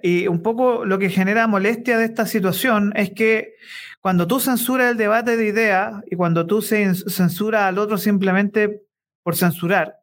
Y 0.01 0.27
un 0.27 0.41
poco 0.41 0.85
lo 0.85 0.99
que 0.99 1.09
genera 1.09 1.47
molestia 1.47 1.97
de 1.97 2.05
esta 2.05 2.25
situación 2.25 2.91
es 2.95 3.11
que 3.11 3.55
cuando 4.01 4.27
tú 4.27 4.39
censuras 4.39 4.91
el 4.91 4.97
debate 4.97 5.37
de 5.37 5.47
ideas 5.47 6.03
y 6.09 6.15
cuando 6.15 6.45
tú 6.45 6.61
censuras 6.61 7.63
al 7.63 7.77
otro 7.77 7.97
simplemente 7.97 8.81
por 9.23 9.35
censurar, 9.35 9.99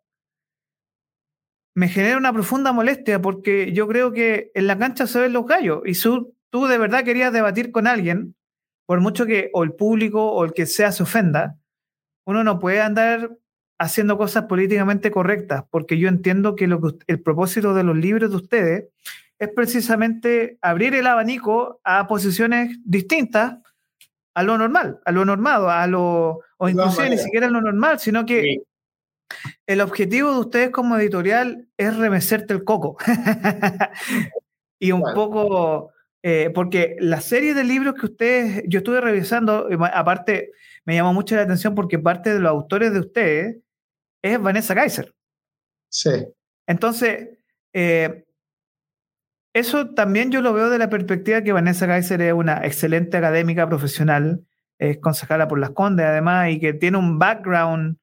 me 1.75 1.89
genera 1.89 2.17
una 2.17 2.33
profunda 2.33 2.73
molestia 2.73 3.21
porque 3.21 3.73
yo 3.73 3.87
creo 3.89 4.13
que 4.13 4.51
en 4.55 4.67
la 4.67 4.79
cancha 4.79 5.07
se 5.07 5.21
ven 5.21 5.33
los 5.33 5.47
gallos. 5.47 5.83
Y 5.85 5.93
tú 6.51 6.67
de 6.67 6.79
verdad 6.79 7.05
querías 7.05 7.33
debatir 7.33 7.73
con 7.73 7.87
alguien 7.87 8.35
por 8.87 9.01
mucho 9.01 9.27
que 9.27 9.51
o 9.53 9.65
el 9.65 9.73
público 9.73 10.33
o 10.33 10.45
el 10.45 10.53
que 10.53 10.67
sea 10.67 10.93
se 10.93 11.03
ofenda, 11.03 11.59
uno 12.27 12.45
no 12.45 12.59
puede 12.59 12.81
andar 12.81 13.37
haciendo 13.79 14.17
cosas 14.17 14.45
políticamente 14.45 15.11
correctas, 15.11 15.65
porque 15.71 15.99
yo 15.99 16.09
entiendo 16.09 16.55
que 16.55 16.69
el 17.07 17.23
propósito 17.23 17.75
de 17.75 17.83
los 17.83 17.97
libros 17.97 18.31
de 18.31 18.37
ustedes 18.37 18.85
es 19.39 19.49
precisamente 19.55 20.59
abrir 20.63 20.95
el 20.95 21.07
abanico 21.07 21.81
a 21.85 22.07
posiciones 22.07 22.79
distintas 22.85 23.59
a 24.35 24.43
lo 24.43 24.59
normal, 24.59 25.01
a 25.05 25.13
lo 25.13 25.25
normado, 25.25 25.71
a 25.71 25.87
lo, 25.87 26.41
o 26.57 26.69
inclusive 26.69 27.11
ni 27.11 27.19
siquiera 27.19 27.47
a 27.47 27.51
lo 27.51 27.61
normal, 27.61 28.01
sino 28.01 28.27
que 28.27 28.63
el 29.67 29.81
objetivo 29.81 30.33
de 30.33 30.39
ustedes 30.41 30.71
como 30.71 30.97
editorial 30.97 31.69
es 31.77 31.97
remecerte 31.97 32.53
el 32.53 32.65
coco. 32.65 32.97
y 34.81 34.93
un 34.93 35.03
poco 35.15 35.93
eh, 36.27 36.51
porque 36.55 36.97
la 37.01 37.21
serie 37.21 37.53
de 37.53 37.65
libros 37.65 37.95
que 37.95 38.07
ustedes, 38.07 38.65
yo 38.67 38.79
estuve 38.79 39.01
revisando, 39.01 39.69
aparte 39.93 40.53
me 40.87 40.95
llamó 40.95 41.13
mucho 41.13 41.37
la 41.37 41.43
atención 41.43 41.75
porque 41.75 41.99
parte 41.99 42.33
de 42.33 42.41
los 42.41 42.51
autores 42.51 42.95
de 42.95 43.01
ustedes 43.01 43.57
es 44.23 44.41
Vanessa 44.41 44.75
Kaiser. 44.75 45.15
Sí. 45.91 46.27
Entonces, 46.67 47.29
eh, 47.75 48.24
eso 49.55 49.91
también 49.91 50.33
yo 50.33 50.43
lo 50.43 50.53
veo 50.53 50.69
de 50.69 50.79
la 50.79 50.91
perspectiva 50.91 51.43
que 51.43 51.53
Vanessa 51.53 51.87
Kaiser 51.87 52.21
es 52.21 52.33
una 52.35 52.59
excelente 52.65 53.17
académica 53.17 53.69
profesional, 53.69 54.45
es 54.79 54.99
concejala 54.99 55.47
por 55.47 55.61
las 55.61 55.71
Condes 55.71 56.05
además, 56.05 56.51
y 56.51 56.59
que 56.59 56.75
tiene 56.75 56.99
un 56.99 57.21
background 57.21 57.97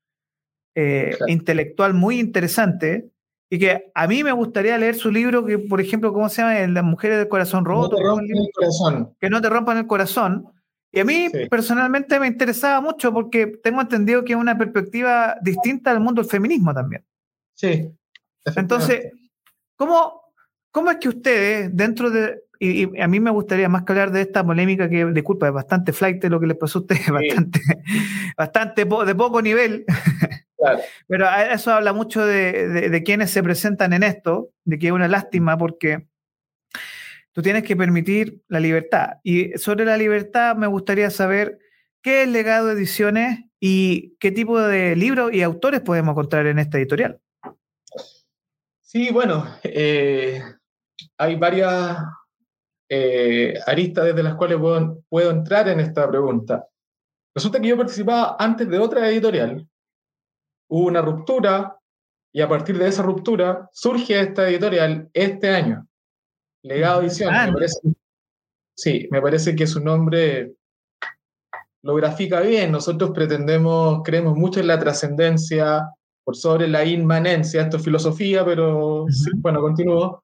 eh, 0.75 1.17
intelectual 1.27 1.93
muy 1.93 2.19
interesante 2.19 3.11
y 3.49 3.59
que 3.59 3.91
a 3.93 4.07
mí 4.07 4.23
me 4.23 4.31
gustaría 4.31 4.77
leer 4.77 4.95
su 4.95 5.11
libro, 5.11 5.45
que 5.45 5.59
por 5.59 5.81
ejemplo, 5.81 6.13
¿cómo 6.13 6.29
se 6.29 6.41
llama? 6.41 6.53
Las 6.67 6.85
mujeres 6.85 7.17
del 7.17 7.27
corazón 7.27 7.65
roto. 7.65 7.97
Que 9.19 9.29
no 9.29 9.41
te 9.41 9.49
rompan 9.49 9.77
el 9.77 9.87
corazón. 9.87 10.47
Y 10.89 11.01
a 11.01 11.05
mí 11.05 11.27
personalmente 11.49 12.17
me 12.17 12.27
interesaba 12.27 12.79
mucho 12.79 13.11
porque 13.11 13.47
tengo 13.47 13.81
entendido 13.81 14.23
que 14.23 14.31
es 14.31 14.39
una 14.39 14.57
perspectiva 14.57 15.35
distinta 15.41 15.91
al 15.91 15.99
mundo 15.99 16.21
del 16.21 16.31
feminismo 16.31 16.73
también. 16.73 17.03
Sí. 17.53 17.91
Entonces, 18.55 19.11
¿cómo, 19.75 20.20
¿cómo 20.71 20.91
es 20.91 20.97
que 20.97 21.09
ustedes, 21.09 21.69
dentro 21.75 22.09
de... 22.09 22.43
Y, 22.59 22.99
a 23.01 23.07
mí 23.07 23.19
me 23.19 23.31
gustaría 23.31 23.69
más 23.69 23.83
que 23.83 23.91
hablar 23.91 24.11
de 24.11 24.21
esta 24.21 24.45
polémica 24.45 24.87
que, 24.87 25.05
disculpa, 25.05 25.47
es 25.47 25.53
bastante 25.53 25.93
flight 25.93 26.23
lo 26.25 26.39
que 26.39 26.47
les 26.47 26.57
pasó 26.57 26.79
a 26.79 26.81
ustedes, 26.81 27.07
bastante, 27.11 27.59
bastante 28.37 28.85
de 28.85 29.15
poco 29.15 29.41
nivel. 29.41 29.85
Pero 31.07 31.27
eso 31.51 31.73
habla 31.73 31.93
mucho 31.93 32.25
de, 32.25 33.01
quienes 33.03 33.31
se 33.31 33.43
presentan 33.43 33.93
en 33.93 34.03
esto, 34.03 34.51
de 34.63 34.77
que 34.77 34.87
es 34.87 34.93
una 34.93 35.07
lástima 35.07 35.57
porque 35.57 36.07
tú 37.31 37.41
tienes 37.41 37.63
que 37.63 37.75
permitir 37.75 38.41
la 38.47 38.59
libertad. 38.59 39.13
Y 39.23 39.57
sobre 39.57 39.85
la 39.85 39.97
libertad 39.97 40.55
me 40.55 40.67
gustaría 40.67 41.09
saber 41.09 41.57
qué 42.01 42.23
es 42.23 42.29
Legado 42.29 42.71
Ediciones 42.71 43.39
y 43.59 44.15
qué 44.19 44.31
tipo 44.31 44.59
de 44.59 44.95
libros 44.95 45.33
y 45.33 45.41
autores 45.41 45.81
podemos 45.81 46.13
encontrar 46.13 46.45
en 46.47 46.59
esta 46.59 46.77
editorial. 46.77 47.19
Sí, 48.81 49.09
bueno, 49.11 49.47
eh, 49.63 50.43
hay 51.17 51.35
varias 51.35 51.97
eh, 52.89 53.53
aristas 53.65 54.05
desde 54.05 54.23
las 54.23 54.35
cuales 54.35 54.57
puedo, 54.57 55.03
puedo 55.09 55.31
entrar 55.31 55.67
en 55.69 55.79
esta 55.79 56.09
pregunta. 56.09 56.67
Resulta 57.33 57.59
que 57.59 57.69
yo 57.69 57.77
participaba 57.77 58.35
antes 58.39 58.69
de 58.69 58.77
otra 58.77 59.07
editorial 59.09 59.67
hubo 60.71 60.87
una 60.87 61.01
ruptura 61.01 61.77
y 62.33 62.41
a 62.41 62.47
partir 62.47 62.77
de 62.77 62.87
esa 62.87 63.03
ruptura 63.03 63.69
surge 63.73 64.19
esta 64.19 64.49
editorial 64.49 65.09
este 65.13 65.49
año. 65.49 65.85
Legado 66.63 67.01
Edición. 67.01 67.33
sí, 68.75 69.07
me 69.11 69.21
parece 69.21 69.55
que 69.55 69.67
su 69.67 69.81
nombre 69.81 70.53
lo 71.83 71.95
grafica 71.95 72.39
bien. 72.39 72.71
Nosotros 72.71 73.11
pretendemos, 73.11 74.01
creemos 74.03 74.37
mucho 74.37 74.61
en 74.61 74.67
la 74.67 74.79
trascendencia 74.79 75.89
por 76.23 76.37
sobre 76.37 76.67
la 76.67 76.85
inmanencia. 76.85 77.63
Esto 77.63 77.77
es 77.77 77.83
filosofía, 77.83 78.45
pero 78.45 79.05
bueno, 79.37 79.59
continúo. 79.59 80.23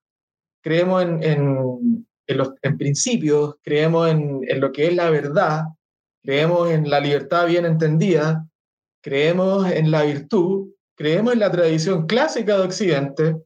Creemos 0.68 1.02
en, 1.02 1.24
en, 1.24 2.38
los 2.38 2.50
en 2.62 2.78
principios, 2.78 3.56
creemos 3.62 4.10
en, 4.10 4.42
en 4.46 4.60
lo 4.60 4.74
que 4.74 4.88
es 4.88 4.94
la 4.94 5.10
verdad, 5.10 5.62
creemos 6.22 6.70
en 6.70 6.90
la 6.90 7.00
libertad 7.00 7.48
bien 7.48 7.64
entendida, 7.64 8.46
creemos 9.02 9.72
en 9.72 9.92
la 9.92 10.04
virtud, 10.04 10.74
creemos 10.98 11.32
en 11.32 11.40
la 11.40 11.50
tradición 11.50 12.06
clásica 12.06 12.58
de 12.58 12.64
Occidente 12.66 13.38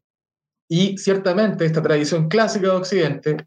y 0.67 0.97
ciertamente 0.97 1.63
esta 1.63 1.83
tradición 1.83 2.27
clásica 2.27 2.69
de 2.69 2.77
Occidente 2.77 3.37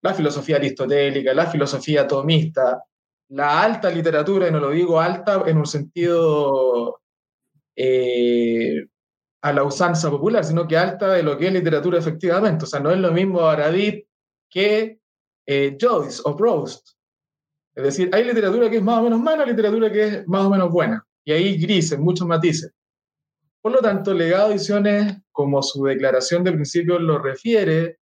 la 0.00 0.14
filosofía 0.14 0.58
aristotélica, 0.58 1.34
la 1.34 1.46
filosofía 1.46 2.06
tomista, 2.06 2.84
la 3.30 3.64
alta 3.64 3.90
literatura, 3.90 4.46
y 4.46 4.52
no 4.52 4.60
lo 4.60 4.70
digo 4.70 5.00
alta 5.00 5.42
en 5.44 5.58
un 5.58 5.66
sentido 5.66 7.00
eh, 7.74 8.86
a 9.44 9.52
la 9.52 9.62
usanza 9.62 10.10
popular, 10.10 10.42
sino 10.42 10.66
que 10.66 10.74
alta 10.74 11.12
de 11.12 11.22
lo 11.22 11.36
que 11.36 11.48
es 11.48 11.52
literatura 11.52 11.98
efectivamente. 11.98 12.64
O 12.64 12.66
sea, 12.66 12.80
no 12.80 12.90
es 12.90 12.98
lo 12.98 13.12
mismo 13.12 13.42
Aradit 13.42 14.06
que 14.48 14.98
eh, 15.46 15.76
Joyce 15.78 16.22
o 16.24 16.34
Proust. 16.34 16.88
Es 17.74 17.84
decir, 17.84 18.08
hay 18.14 18.24
literatura 18.24 18.70
que 18.70 18.78
es 18.78 18.82
más 18.82 19.00
o 19.00 19.02
menos 19.02 19.20
mala, 19.20 19.44
literatura 19.44 19.92
que 19.92 20.04
es 20.04 20.26
más 20.26 20.46
o 20.46 20.50
menos 20.50 20.70
buena. 20.70 21.06
Y 21.26 21.32
hay 21.32 21.58
grises, 21.60 21.98
muchos 21.98 22.26
matices. 22.26 22.72
Por 23.60 23.72
lo 23.72 23.80
tanto, 23.80 24.14
Legado 24.14 24.50
Ediciones, 24.50 25.18
como 25.30 25.62
su 25.62 25.84
declaración 25.84 26.42
de 26.42 26.52
principio 26.52 26.98
lo 26.98 27.18
refiere, 27.18 27.98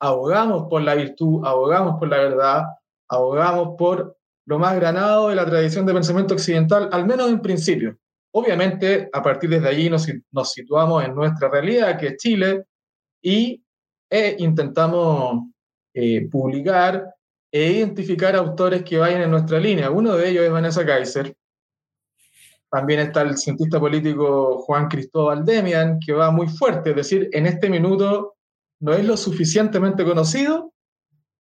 abogamos 0.00 0.68
por 0.70 0.80
la 0.80 0.94
virtud, 0.94 1.44
abogamos 1.44 1.98
por 1.98 2.08
la 2.08 2.16
verdad, 2.16 2.62
abogamos 3.10 3.76
por 3.76 4.16
lo 4.46 4.58
más 4.58 4.74
granado 4.76 5.28
de 5.28 5.34
la 5.34 5.44
tradición 5.44 5.84
de 5.84 5.92
pensamiento 5.92 6.32
occidental, 6.32 6.88
al 6.90 7.04
menos 7.04 7.28
en 7.28 7.42
principio. 7.42 7.98
Obviamente, 8.36 9.08
a 9.12 9.22
partir 9.22 9.48
de 9.48 9.68
allí 9.68 9.88
nos, 9.88 10.08
nos 10.32 10.52
situamos 10.52 11.04
en 11.04 11.14
nuestra 11.14 11.48
realidad, 11.48 11.98
que 11.98 12.08
es 12.08 12.16
Chile, 12.16 12.64
y 13.22 13.62
e 14.10 14.36
intentamos 14.40 15.50
eh, 15.94 16.28
publicar 16.28 17.14
e 17.50 17.72
identificar 17.72 18.34
autores 18.34 18.82
que 18.82 18.98
vayan 18.98 19.22
en 19.22 19.30
nuestra 19.30 19.60
línea. 19.60 19.88
Uno 19.88 20.16
de 20.16 20.28
ellos 20.28 20.44
es 20.44 20.50
Vanessa 20.50 20.84
Kaiser. 20.84 21.32
También 22.68 23.00
está 23.00 23.22
el 23.22 23.38
cientista 23.38 23.78
político 23.78 24.58
Juan 24.62 24.88
Cristóbal 24.88 25.44
Demian, 25.44 26.00
que 26.04 26.12
va 26.12 26.32
muy 26.32 26.48
fuerte, 26.48 26.90
es 26.90 26.96
decir, 26.96 27.28
en 27.32 27.46
este 27.46 27.70
minuto 27.70 28.34
no 28.80 28.92
es 28.92 29.04
lo 29.04 29.16
suficientemente 29.16 30.04
conocido, 30.04 30.73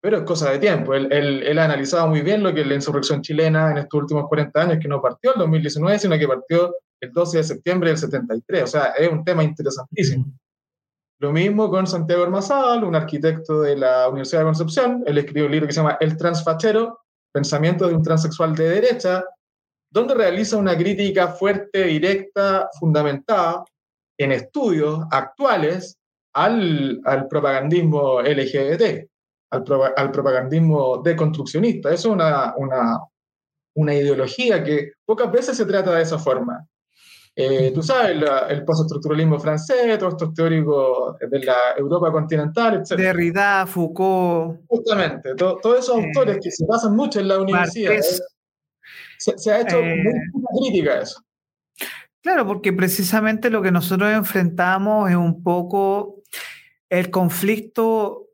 pero 0.08 0.20
es 0.20 0.24
cosa 0.24 0.52
de 0.52 0.60
tiempo. 0.60 0.94
Él, 0.94 1.12
él, 1.12 1.60
ha 1.60 1.66
analizado 1.66 2.08
muy 2.08 2.22
bien 2.22 2.42
lo 2.42 2.54
que 2.54 2.62
es 2.62 2.68
la 2.68 2.76
insurrección 2.76 3.22
chilena 3.22 3.72
en 3.72 3.80
estos 3.80 4.04
últimos 4.04 4.30
40 4.30 4.62
años, 4.62 4.78
que 4.82 4.88
no 4.88 5.02
partió 5.02 5.34
el 5.34 5.40
2019, 5.40 6.00
sino 6.00 6.18
que 6.18 6.26
partió 6.26 6.78
el 7.02 7.12
12 7.12 7.40
de 7.40 7.44
septiembre 7.44 7.90
del 7.90 7.98
73. 7.98 8.64
O 8.64 8.68
sea, 8.68 8.86
es 8.98 9.12
un 9.12 9.26
tema 9.26 9.44
interesantísimo. 9.44 10.28
Lo 11.20 11.34
mismo 11.34 11.70
con 11.70 11.86
Santiago 11.86 12.24
Armazal, 12.24 12.86
un 12.86 12.96
arquitecto 12.96 13.60
de 13.60 13.76
la 13.76 14.08
Universidad 14.08 14.44
de 14.44 14.46
Concepción. 14.46 15.04
Él 15.06 15.18
escribió 15.18 15.48
un 15.48 15.52
libro 15.52 15.68
que 15.68 15.74
se 15.74 15.82
llama 15.82 15.98
El 16.00 16.16
transfachero, 16.16 17.02
pensamiento 17.34 17.86
de 17.86 17.94
un 17.94 18.02
transexual 18.02 18.56
de 18.56 18.70
derecha, 18.70 19.26
donde 19.92 20.16
realiza 20.16 20.56
una 20.56 20.78
crítica 20.78 21.28
fuerte, 21.28 21.84
directa, 21.84 22.70
fundamentada 22.80 23.66
en 24.18 24.32
estudios 24.32 25.02
actuales 25.12 25.98
al, 26.34 27.02
al 27.04 27.28
propagandismo 27.28 28.22
LGBT, 28.22 29.06
al, 29.51 29.63
al, 29.95 30.12
propagandismo 30.12 31.01
deconstruccionista. 31.03 31.89
Eso 31.89 32.10
es 32.10 32.13
una, 32.15 32.53
una, 32.57 32.99
una 33.75 33.93
ideología 33.93 34.63
que 34.63 34.91
pocas 35.05 35.31
veces 35.31 35.57
se 35.57 35.65
trata 35.65 35.93
de 35.93 36.03
esa 36.03 36.19
forma. 36.19 36.67
Eh, 37.39 37.71
tú 37.71 37.83
sabes, 37.83 38.17
el 38.49 38.65
postestructuralismo 38.65 39.39
francés, 39.39 39.99
todos 39.99 40.13
estos 40.13 40.33
teóricos 40.33 41.19
de 41.19 41.39
la 41.43 41.57
Europa 41.77 42.12
continental, 42.12 42.81
etc. 42.81 42.97
Derrida, 42.97 43.67
Foucault. 43.67 44.62
Justamente, 44.67 45.36
todos 45.36 45.77
esos 45.77 45.99
eh, 45.99 46.05
autores 46.07 46.39
que 46.41 46.49
se 46.49 46.65
basan 46.65 46.95
mucho 46.95 47.19
en 47.19 47.27
la 47.27 47.39
universidad. 47.39 47.93
Eh, 47.93 48.01
se, 49.19 49.51
ha 49.51 49.62
hecho 49.62 49.79
mucha 49.83 50.47
crítica 50.60 50.93
a 50.93 51.01
eso. 51.01 51.21
Claro, 52.23 52.47
porque 52.47 52.73
precisamente 52.73 53.51
lo 53.51 53.62
que 53.62 53.71
nosotros 53.71 54.12
enfrentamos 54.12 55.07
es 55.07 55.15
un 55.15 55.43
poco 55.43 56.23
el 56.89 57.12
conflicto, 57.12 58.27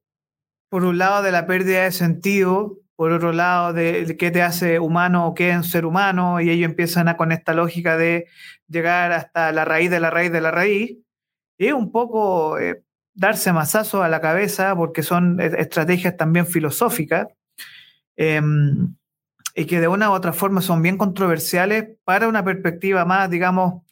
por 0.74 0.86
un 0.86 0.98
lado, 0.98 1.22
de 1.22 1.32
la 1.32 1.46
pérdida 1.46 1.84
de 1.84 1.92
sentido 1.92 2.80
por 2.96 3.12
otro 3.12 3.32
lado, 3.32 3.74
de, 3.74 4.18
qué 4.18 4.32
te 4.32 4.42
hace 4.42 4.80
humano 4.80 5.28
o 5.28 5.36
qué 5.36 5.52
es 5.52 5.70
ser 5.70 5.86
humano, 5.86 6.42
y 6.42 6.50
ellos 6.50 6.68
empiezan 6.68 7.08
a, 7.08 7.16
con 7.16 7.32
esta 7.32 7.54
lógica 7.54 7.96
de 7.96 8.26
llegar 8.68 9.12
hasta 9.12 9.52
la 9.52 9.66
raíz 9.66 9.92
de 9.92 10.00
la 10.00 10.10
raíz 10.10 10.32
de 10.32 10.42
la 10.42 10.50
raíz, 10.50 10.98
y 11.60 11.72
un 11.74 11.92
poco 11.92 12.58
eh, 12.58 12.82
darse 13.14 13.54
mazazo 13.54 14.02
a 14.02 14.10
la 14.10 14.20
cabeza, 14.20 14.76
porque 14.76 15.04
son 15.04 15.40
e, 15.40 15.46
estrategias 15.60 16.18
también 16.18 16.48
filosóficas, 16.48 17.28
em, 18.16 18.96
y 19.54 19.66
que 19.66 19.80
de 19.80 19.88
una 19.88 20.10
u 20.10 20.14
otra 20.14 20.34
forma 20.34 20.62
son 20.62 20.82
bien 20.82 20.98
controversiales 20.98 21.86
para 22.04 22.28
una 22.28 22.44
perspectiva 22.44 23.06
más, 23.06 23.30
digamos, 23.30 23.84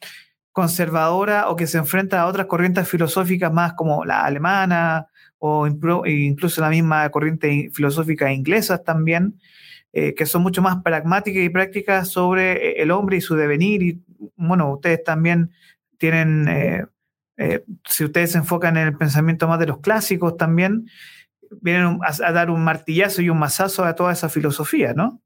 conservadora 0.50 1.48
o 1.48 1.54
que 1.54 1.68
se 1.68 1.78
enfrenta 1.78 2.22
a 2.22 2.26
otras 2.26 2.46
corrientes 2.46 2.88
filosóficas 2.88 3.52
más 3.52 3.74
como 3.74 4.04
la 4.04 4.24
alemana, 4.24 5.06
o 5.44 5.66
incluso 5.66 6.60
la 6.60 6.70
misma 6.70 7.10
corriente 7.10 7.68
filosófica 7.72 8.32
inglesa 8.32 8.78
también, 8.84 9.40
eh, 9.92 10.14
que 10.14 10.24
son 10.24 10.40
mucho 10.42 10.62
más 10.62 10.80
pragmáticas 10.84 11.42
y 11.42 11.48
prácticas 11.48 12.08
sobre 12.08 12.52
eh, 12.52 12.74
el 12.80 12.92
hombre 12.92 13.16
y 13.16 13.20
su 13.20 13.34
devenir. 13.34 13.82
Y 13.82 14.00
bueno, 14.36 14.72
ustedes 14.72 15.02
también 15.02 15.50
tienen, 15.98 16.46
eh, 16.48 17.64
si 17.88 18.04
ustedes 18.04 18.30
se 18.30 18.38
enfocan 18.38 18.76
en 18.76 18.86
el 18.86 18.96
pensamiento 18.96 19.48
más 19.48 19.58
de 19.58 19.66
los 19.66 19.80
clásicos 19.80 20.36
también, 20.36 20.86
vienen 21.60 21.98
a, 22.02 22.30
dar 22.30 22.48
un 22.48 22.62
martillazo 22.62 23.20
y 23.20 23.28
un 23.28 23.40
mazazo 23.40 23.84
a 23.84 23.96
toda 23.96 24.12
esa 24.12 24.28
filosofía, 24.28 24.94
¿no? 24.94 25.20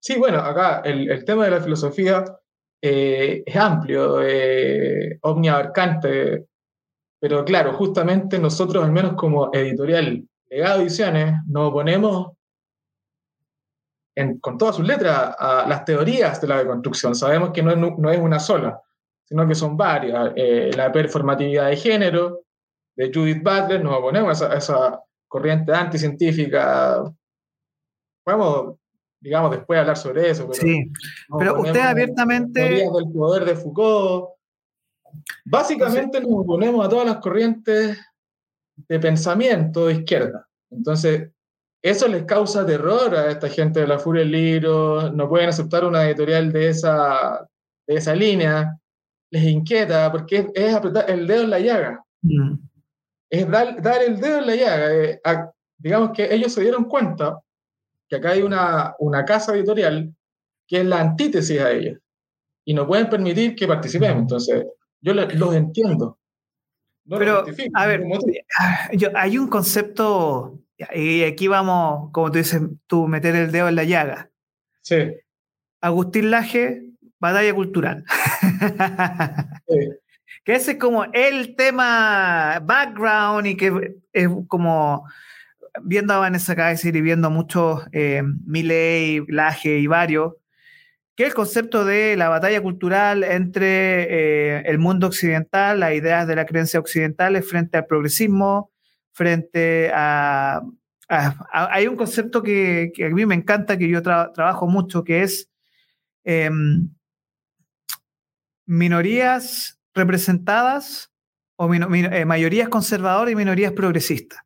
Sí, 0.00 0.18
bueno, 0.18 0.40
acá 0.40 0.80
el, 0.84 1.08
el 1.08 1.24
tema 1.24 1.44
de 1.44 1.52
la 1.52 1.60
filosofía 1.60 2.24
es 2.80 3.56
amplio, 3.56 4.16
omniabarcante 5.22 6.46
pero 7.20 7.44
claro, 7.44 7.72
justamente 7.74 8.38
nosotros, 8.38 8.84
al 8.84 8.92
menos 8.92 9.14
como 9.14 9.50
editorial 9.52 10.26
Legado 10.48 10.80
Ediciones, 10.80 11.34
nos 11.46 11.70
oponemos 11.70 12.32
con 14.40 14.56
todas 14.56 14.76
sus 14.76 14.86
letras 14.86 15.34
a 15.38 15.66
las 15.68 15.84
teorías 15.84 16.40
de 16.40 16.48
la 16.48 16.58
deconstrucción. 16.58 17.14
Sabemos 17.14 17.50
que 17.50 17.62
no 17.62 17.70
es, 17.70 17.98
no 17.98 18.10
es 18.10 18.18
una 18.18 18.38
sola, 18.38 18.80
sino 19.24 19.46
que 19.46 19.54
son 19.54 19.76
varias. 19.76 20.32
Eh, 20.36 20.70
la 20.74 20.90
performatividad 20.90 21.68
de 21.68 21.76
género 21.76 22.42
de 22.96 23.12
Judith 23.12 23.42
Butler, 23.42 23.82
nos 23.84 23.96
oponemos 23.96 24.40
a 24.40 24.56
esa, 24.56 25.02
corriente 25.28 25.72
anticientífica. 25.72 27.04
Podemos, 28.24 28.76
digamos, 29.20 29.50
después 29.50 29.78
hablar 29.78 29.96
sobre 29.96 30.30
eso. 30.30 30.48
Pero 30.48 30.60
sí, 30.60 30.92
pero 31.38 31.60
usted 31.60 31.80
abiertamente... 31.80 32.60
del 32.60 33.12
poder 33.12 33.44
de 33.44 33.54
Foucault, 33.54 34.35
Básicamente 35.44 36.20
nos 36.20 36.30
oponemos 36.32 36.84
a 36.84 36.88
todas 36.88 37.06
las 37.06 37.18
corrientes 37.18 37.98
de 38.76 39.00
pensamiento 39.00 39.86
de 39.86 39.94
izquierda. 39.94 40.46
Entonces, 40.70 41.30
eso 41.82 42.08
les 42.08 42.24
causa 42.24 42.66
terror 42.66 43.14
a 43.14 43.30
esta 43.30 43.48
gente 43.48 43.80
de 43.80 43.86
la 43.86 43.98
Furia 43.98 44.22
del 44.22 44.32
Libro, 44.32 45.12
no 45.12 45.28
pueden 45.28 45.48
aceptar 45.48 45.84
una 45.84 46.04
editorial 46.04 46.52
de 46.52 46.68
esa, 46.68 47.46
de 47.86 47.94
esa 47.94 48.14
línea, 48.14 48.76
les 49.30 49.44
inquieta 49.44 50.10
porque 50.10 50.50
es, 50.54 50.74
apretar 50.74 51.08
el 51.10 51.26
dedo 51.26 51.44
en 51.44 51.50
la 51.50 51.60
llaga. 51.60 52.04
Mm. 52.22 52.54
Es 53.30 53.50
dar, 53.50 53.80
dar, 53.82 54.02
el 54.02 54.20
dedo 54.20 54.38
en 54.38 54.46
la 54.46 54.56
llaga. 54.56 54.94
Eh, 54.94 55.20
digamos 55.78 56.10
que 56.12 56.32
ellos 56.32 56.52
se 56.52 56.62
dieron 56.62 56.84
cuenta 56.84 57.40
que 58.08 58.16
acá 58.16 58.30
hay 58.30 58.42
una, 58.42 58.94
una 58.98 59.24
casa 59.24 59.54
editorial 59.54 60.14
que 60.66 60.80
es 60.80 60.86
la 60.86 61.00
antítesis 61.00 61.60
a 61.60 61.70
ellos 61.70 61.98
y 62.64 62.74
no 62.74 62.86
pueden 62.86 63.08
permitir 63.08 63.54
que 63.54 63.68
participemos. 63.68 64.22
Entonces, 64.22 64.66
yo 65.00 65.14
los 65.14 65.54
entiendo. 65.54 66.18
Pero, 67.08 67.44
a 67.74 67.86
ver, 67.86 68.04
ah, 68.58 68.88
hay 69.14 69.38
un 69.38 69.48
concepto, 69.48 70.58
y 70.92 71.22
aquí 71.22 71.46
vamos, 71.46 72.10
como 72.12 72.32
tú 72.32 72.38
dices, 72.38 72.60
tú 72.86 73.06
meter 73.06 73.36
el 73.36 73.52
dedo 73.52 73.68
en 73.68 73.76
la 73.76 73.84
llaga. 73.84 74.30
Sí. 74.82 75.14
Agustín 75.80 76.30
Laje, 76.30 76.82
batalla 77.18 77.54
cultural. 77.54 78.04
Sí. 79.68 79.78
que 80.44 80.54
ese 80.54 80.72
es 80.72 80.78
como 80.78 81.04
el 81.12 81.56
tema 81.56 82.60
background 82.64 83.46
y 83.48 83.56
que 83.56 83.96
es 84.12 84.28
como 84.46 85.04
viendo 85.82 86.14
a 86.14 86.18
Vanessa 86.18 86.54
Kaiser 86.54 86.94
y 86.94 87.00
viendo 87.00 87.30
muchos 87.30 87.82
eh, 87.92 88.22
Milley, 88.44 89.24
Laje 89.28 89.78
y 89.78 89.86
varios, 89.88 90.34
que 91.16 91.24
el 91.24 91.34
concepto 91.34 91.86
de 91.86 92.14
la 92.16 92.28
batalla 92.28 92.60
cultural 92.60 93.24
entre 93.24 94.58
eh, 94.58 94.62
el 94.66 94.78
mundo 94.78 95.06
occidental, 95.06 95.80
las 95.80 95.94
ideas 95.94 96.28
de 96.28 96.36
la 96.36 96.44
creencia 96.44 96.78
occidental 96.78 97.42
frente 97.42 97.78
al 97.78 97.86
progresismo, 97.86 98.70
frente 99.12 99.90
a... 99.94 100.60
hay 101.08 101.86
un 101.86 101.96
concepto 101.96 102.42
que, 102.42 102.92
a 103.02 103.14
mí 103.14 103.24
me 103.24 103.34
encanta, 103.34 103.78
que 103.78 103.88
yo 103.88 104.02
trabajo 104.02 104.66
mucho, 104.66 105.04
que 105.04 105.22
es 105.22 105.50
em, 106.22 106.90
minorías 108.66 109.80
representadas 109.94 111.10
o 111.56 111.72
eh, 111.72 112.24
mayorías 112.26 112.68
conservadoras 112.68 113.32
y 113.32 113.36
minorías 113.36 113.72
progresistas. 113.72 114.40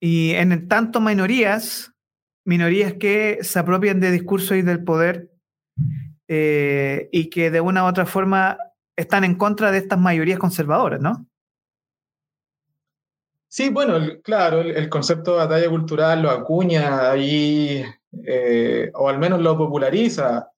Y 0.00 0.32
en 0.32 0.66
tanto 0.66 1.00
minorías, 1.00 1.92
minorías 2.46 2.94
que 2.94 3.38
se 3.42 3.58
apropian 3.58 4.00
de 4.00 4.10
discursos 4.10 4.56
y 4.56 4.62
del 4.62 4.84
poder 4.84 5.30
eh, 6.28 7.08
y 7.12 7.28
que 7.30 7.50
de 7.50 7.60
una 7.60 7.84
u 7.84 7.86
otra 7.88 8.06
forma 8.06 8.58
están 8.96 9.24
en 9.24 9.34
contra 9.34 9.70
de 9.70 9.78
estas 9.78 9.98
mayorías 9.98 10.38
conservadoras, 10.38 11.00
¿no? 11.00 11.26
Sí, 13.48 13.70
bueno, 13.70 13.98
claro, 14.22 14.60
el, 14.60 14.88
concepto 14.88 15.32
de 15.32 15.38
batalla 15.38 15.70
cultural 15.70 16.22
lo 16.22 16.30
acuña 16.30 17.10
ahí, 17.10 17.84
eh, 18.26 18.90
o 18.94 19.08
al 19.08 19.18
menos 19.18 19.40
lo 19.40 19.56
populariza 19.56 20.50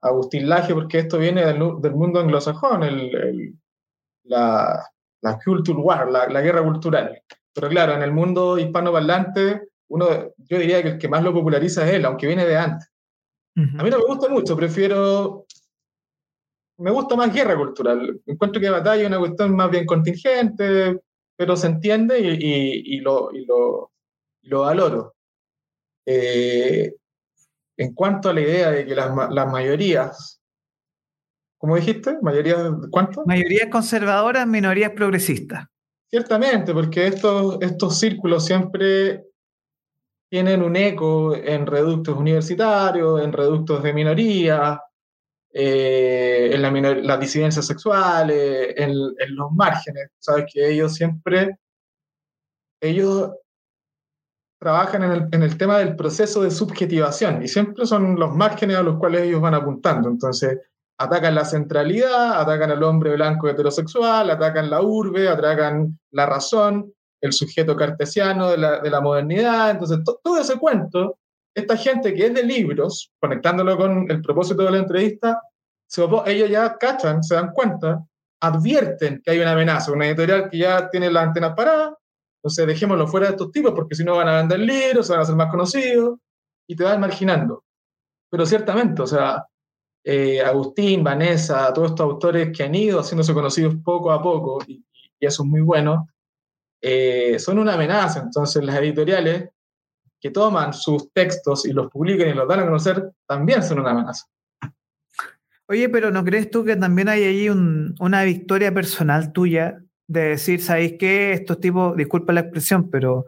Agustín 0.00 0.48
Laje, 0.48 0.74
porque 0.74 0.98
esto 0.98 1.18
viene 1.18 1.44
del, 1.44 1.58
mundo 1.58 2.20
anglosajón, 2.20 2.82
el, 2.82 3.54
la, 4.24 4.88
la 5.22 5.38
culture 5.42 5.78
war, 5.78 6.10
la, 6.10 6.40
guerra 6.42 6.62
cultural. 6.62 7.22
Pero 7.54 7.68
claro, 7.68 7.94
en 7.94 8.02
el 8.02 8.12
mundo 8.12 8.58
hispanoparlante, 8.58 9.68
uno, 9.88 10.32
yo 10.38 10.58
diría 10.58 10.82
que 10.82 10.88
el 10.90 10.98
que 10.98 11.08
más 11.08 11.22
lo 11.22 11.32
populariza 11.32 11.86
es 11.86 11.94
él, 11.94 12.04
aunque 12.04 12.26
viene 12.26 12.46
de 12.46 12.56
antes. 12.56 12.90
A 13.56 13.82
mí 13.84 13.90
no 13.90 13.98
me 13.98 14.04
gusta 14.06 14.28
mucho, 14.28 14.56
prefiero 14.56 15.46
me 16.78 16.90
gusta 16.90 17.16
más 17.16 17.32
guerra 17.32 17.56
cultural. 17.56 18.20
Encuentro 18.26 18.60
que 18.60 18.70
batalla 18.70 19.02
es 19.02 19.08
una 19.08 19.18
cuestión 19.18 19.54
más 19.54 19.70
bien 19.70 19.86
contingente, 19.86 21.00
pero 21.36 21.56
se 21.56 21.68
entiende 21.68 22.18
y, 22.18 23.00
lo, 23.00 23.30
lo, 24.42 24.60
valoro. 24.60 25.14
Eh, 26.06 26.94
en 27.76 27.94
cuanto 27.94 28.28
a 28.28 28.32
la 28.32 28.40
idea 28.40 28.70
de 28.70 28.86
que 28.86 28.94
las, 28.94 29.14
mayorías, 29.14 30.40
¿cómo 31.58 31.76
dijiste? 31.76 32.18
¿Mayorías 32.22 32.72
cuánto? 32.90 33.24
Mayorías 33.26 33.68
conservadoras, 33.70 34.46
minorías 34.46 34.92
progresistas. 34.92 35.66
Ciertamente, 36.10 36.72
porque 36.72 37.08
estos, 37.08 37.58
estos 37.60 37.98
círculos 37.98 38.44
siempre 38.44 39.24
tienen 40.34 40.64
un 40.64 40.74
eco 40.74 41.36
en 41.36 41.64
reductos 41.64 42.18
universitarios, 42.18 43.22
en 43.22 43.32
reductos 43.32 43.80
de 43.84 43.92
minoría, 43.92 44.82
eh, 45.52 46.50
en 46.52 46.60
la 46.60 46.72
las 46.72 47.20
disidencias 47.20 47.64
sexuales, 47.64 48.74
en, 48.76 49.14
los 49.36 49.52
márgenes. 49.52 50.08
Sabes 50.18 50.46
que 50.52 50.72
ellos 50.72 50.92
siempre, 50.92 51.56
ellos 52.80 53.30
trabajan 54.58 55.04
en 55.04 55.12
el, 55.12 55.28
en 55.30 55.44
el, 55.44 55.56
tema 55.56 55.78
del 55.78 55.94
proceso 55.94 56.42
de 56.42 56.50
subjetivación 56.50 57.40
y 57.40 57.46
siempre 57.46 57.86
son 57.86 58.18
los 58.18 58.34
márgenes 58.34 58.78
a 58.78 58.82
los 58.82 58.98
cuales 58.98 59.22
ellos 59.22 59.40
van 59.40 59.54
apuntando. 59.54 60.08
Entonces, 60.08 60.58
atacan 60.98 61.36
la 61.36 61.44
centralidad, 61.44 62.40
atacan 62.40 62.72
al 62.72 62.82
hombre 62.82 63.14
blanco 63.14 63.48
heterosexual, 63.48 64.28
atacan 64.30 64.68
la 64.68 64.82
urbe, 64.82 65.28
atacan 65.28 65.96
la 66.10 66.26
razón, 66.26 66.92
el 67.26 67.32
sujeto 67.32 67.76
cartesiano 67.76 68.50
de 68.50 68.58
la, 68.58 68.80
de 68.80 68.90
la 68.90 69.00
modernidad. 69.00 69.70
Entonces, 69.70 69.98
todo 70.22 70.38
ese 70.38 70.58
cuento 70.58 71.18
esta 71.54 71.76
gente 71.76 72.12
que 72.14 72.26
es 72.26 72.34
de 72.34 72.42
libros, 72.42 73.12
conectándolo 73.20 73.76
con 73.76 74.10
el 74.10 74.20
propósito 74.20 74.64
de 74.64 74.72
la 74.72 74.78
entrevista, 74.78 75.40
ellos 76.26 76.50
ya 76.50 76.76
cachan, 76.76 77.22
se 77.22 77.36
dan 77.36 77.52
cuenta, 77.52 78.04
advierten 78.40 79.22
que 79.22 79.30
hay 79.30 79.38
una 79.38 79.52
amenaza, 79.52 79.92
una 79.92 80.08
editorial 80.08 80.50
que 80.50 80.58
ya 80.58 80.90
tiene 80.90 81.10
la 81.10 81.22
antena 81.22 81.54
parada, 81.54 81.96
entonces 82.38 82.66
dejémoslo 82.66 83.06
fuera 83.06 83.28
de 83.28 83.32
estos 83.32 83.52
tipos 83.52 83.72
porque 83.72 83.94
si 83.94 84.04
no 84.04 84.16
van 84.16 84.28
a 84.28 84.36
vender 84.38 84.58
libros, 84.60 85.06
se 85.06 85.12
van 85.12 85.20
a 85.20 85.22
hacer 85.22 85.36
más 85.36 85.50
conocidos 85.50 86.18
y 86.66 86.74
te 86.74 86.82
van 86.82 87.00
marginando. 87.00 87.64
Pero 88.28 88.44
ciertamente, 88.44 89.02
o 89.02 89.06
sea, 89.06 89.46
eh, 90.02 90.42
Agustín, 90.42 91.04
Vanessa, 91.04 91.72
todos 91.72 91.90
estos 91.90 92.04
autores 92.04 92.50
que 92.54 92.64
han 92.64 92.74
ido 92.74 93.00
haciéndose 93.00 93.32
conocidos 93.32 93.76
poco 93.82 94.10
a 94.10 94.20
poco, 94.20 94.58
y, 94.66 94.84
eso 95.20 95.42
es 95.42 95.48
muy 95.48 95.62
bueno, 95.62 96.08
eh, 96.86 97.38
son 97.38 97.58
una 97.58 97.74
amenaza. 97.74 98.20
Entonces 98.20 98.62
las 98.62 98.76
editoriales 98.76 99.48
que 100.20 100.30
toman 100.30 100.74
sus 100.74 101.10
textos 101.12 101.64
y 101.64 101.72
los 101.72 101.90
publican 101.90 102.28
y 102.28 102.34
los 102.34 102.46
dan 102.46 102.60
a 102.60 102.64
conocer, 102.66 103.12
también 103.26 103.62
son 103.62 103.80
una 103.80 103.92
amenaza. 103.92 104.26
Oye, 105.66 105.88
pero 105.88 106.10
¿no 106.10 106.22
crees 106.22 106.50
tú 106.50 106.62
que 106.62 106.76
también 106.76 107.08
hay 107.08 107.24
ahí 107.24 107.48
una 107.48 108.22
victoria 108.24 108.72
personal 108.72 109.32
tuya 109.32 109.82
de 110.06 110.20
decir, 110.28 110.60
¿sabéis 110.60 110.96
qué? 110.98 111.32
Estos 111.32 111.58
tipos, 111.58 111.96
disculpa 111.96 112.34
la 112.34 112.40
expresión, 112.40 112.90
pero 112.90 113.24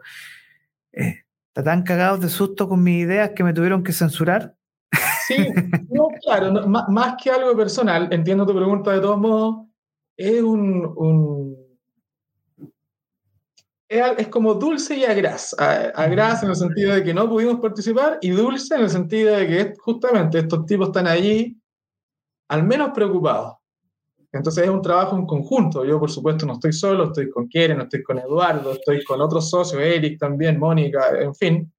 eh, 0.91 1.23
están 1.47 1.63
tan 1.63 1.83
cagados 1.83 2.21
de 2.21 2.29
susto 2.29 2.69
con 2.69 2.83
mis 2.83 3.05
ideas 3.05 3.31
que 3.31 3.43
me 3.43 3.53
tuvieron 3.53 3.83
que 3.83 3.91
censurar? 3.91 4.55
Sí, 5.25 5.47
no, 5.89 6.09
claro, 6.21 6.67
más, 6.67 7.15
que 7.21 7.31
algo 7.31 7.57
personal, 7.57 8.07
entiendo 8.11 8.45
tu 8.45 8.55
pregunta 8.55 8.91
de 8.91 9.01
todos 9.01 9.17
modos, 9.17 9.65
es 10.15 10.43
un 10.43 11.66
es, 13.89 14.27
como 14.27 14.53
dulce 14.55 14.97
y 14.97 15.05
agraz. 15.05 15.55
Agraz 15.59 16.43
en 16.43 16.49
el 16.49 16.55
sentido 16.55 16.95
de 16.95 17.03
que 17.03 17.13
no 17.13 17.29
pudimos 17.29 17.59
participar 17.59 18.19
y 18.21 18.31
dulce 18.31 18.75
en 18.75 18.81
el 18.81 18.89
sentido 18.89 19.35
de 19.35 19.47
que 19.47 19.73
justamente 19.77 20.39
estos 20.39 20.65
tipos 20.65 20.89
están 20.89 21.07
allí 21.07 21.57
al 22.49 22.63
menos 22.63 22.91
preocupados. 22.93 23.55
Entonces 24.31 24.65
es 24.65 24.69
un 24.69 24.81
trabajo 24.81 25.15
en 25.15 25.25
conjunto. 25.25 25.85
Yo, 25.85 25.99
por 25.99 26.11
supuesto, 26.11 26.45
no 26.45 26.53
estoy 26.53 26.73
solo, 26.73 27.05
estoy 27.05 27.29
con 27.29 27.47
Keren, 27.47 27.81
estoy 27.81 28.03
con 28.03 28.19
Eduardo, 28.19 28.73
estoy 28.73 29.03
con 29.03 29.21
otros 29.21 29.49
socios, 29.49 29.81
Eric 29.81 30.19
también, 30.19 30.59
Mónica, 30.59 31.09
en 31.19 31.33
fin. 31.33 31.73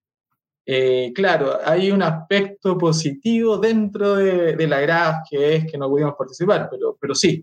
Eh, 0.65 1.13
claro, 1.15 1.59
hay 1.65 1.91
un 1.91 2.03
aspecto 2.03 2.77
positivo 2.77 3.57
dentro 3.59 4.17
de, 4.17 4.55
de 4.55 4.67
la 4.67 4.81
GRAF 4.81 5.17
que 5.31 5.57
es 5.57 5.71
que 5.71 5.79
no 5.79 5.89
pudimos 5.89 6.15
participar, 6.15 6.69
pero, 6.71 6.97
pero 7.01 7.15
sí, 7.15 7.43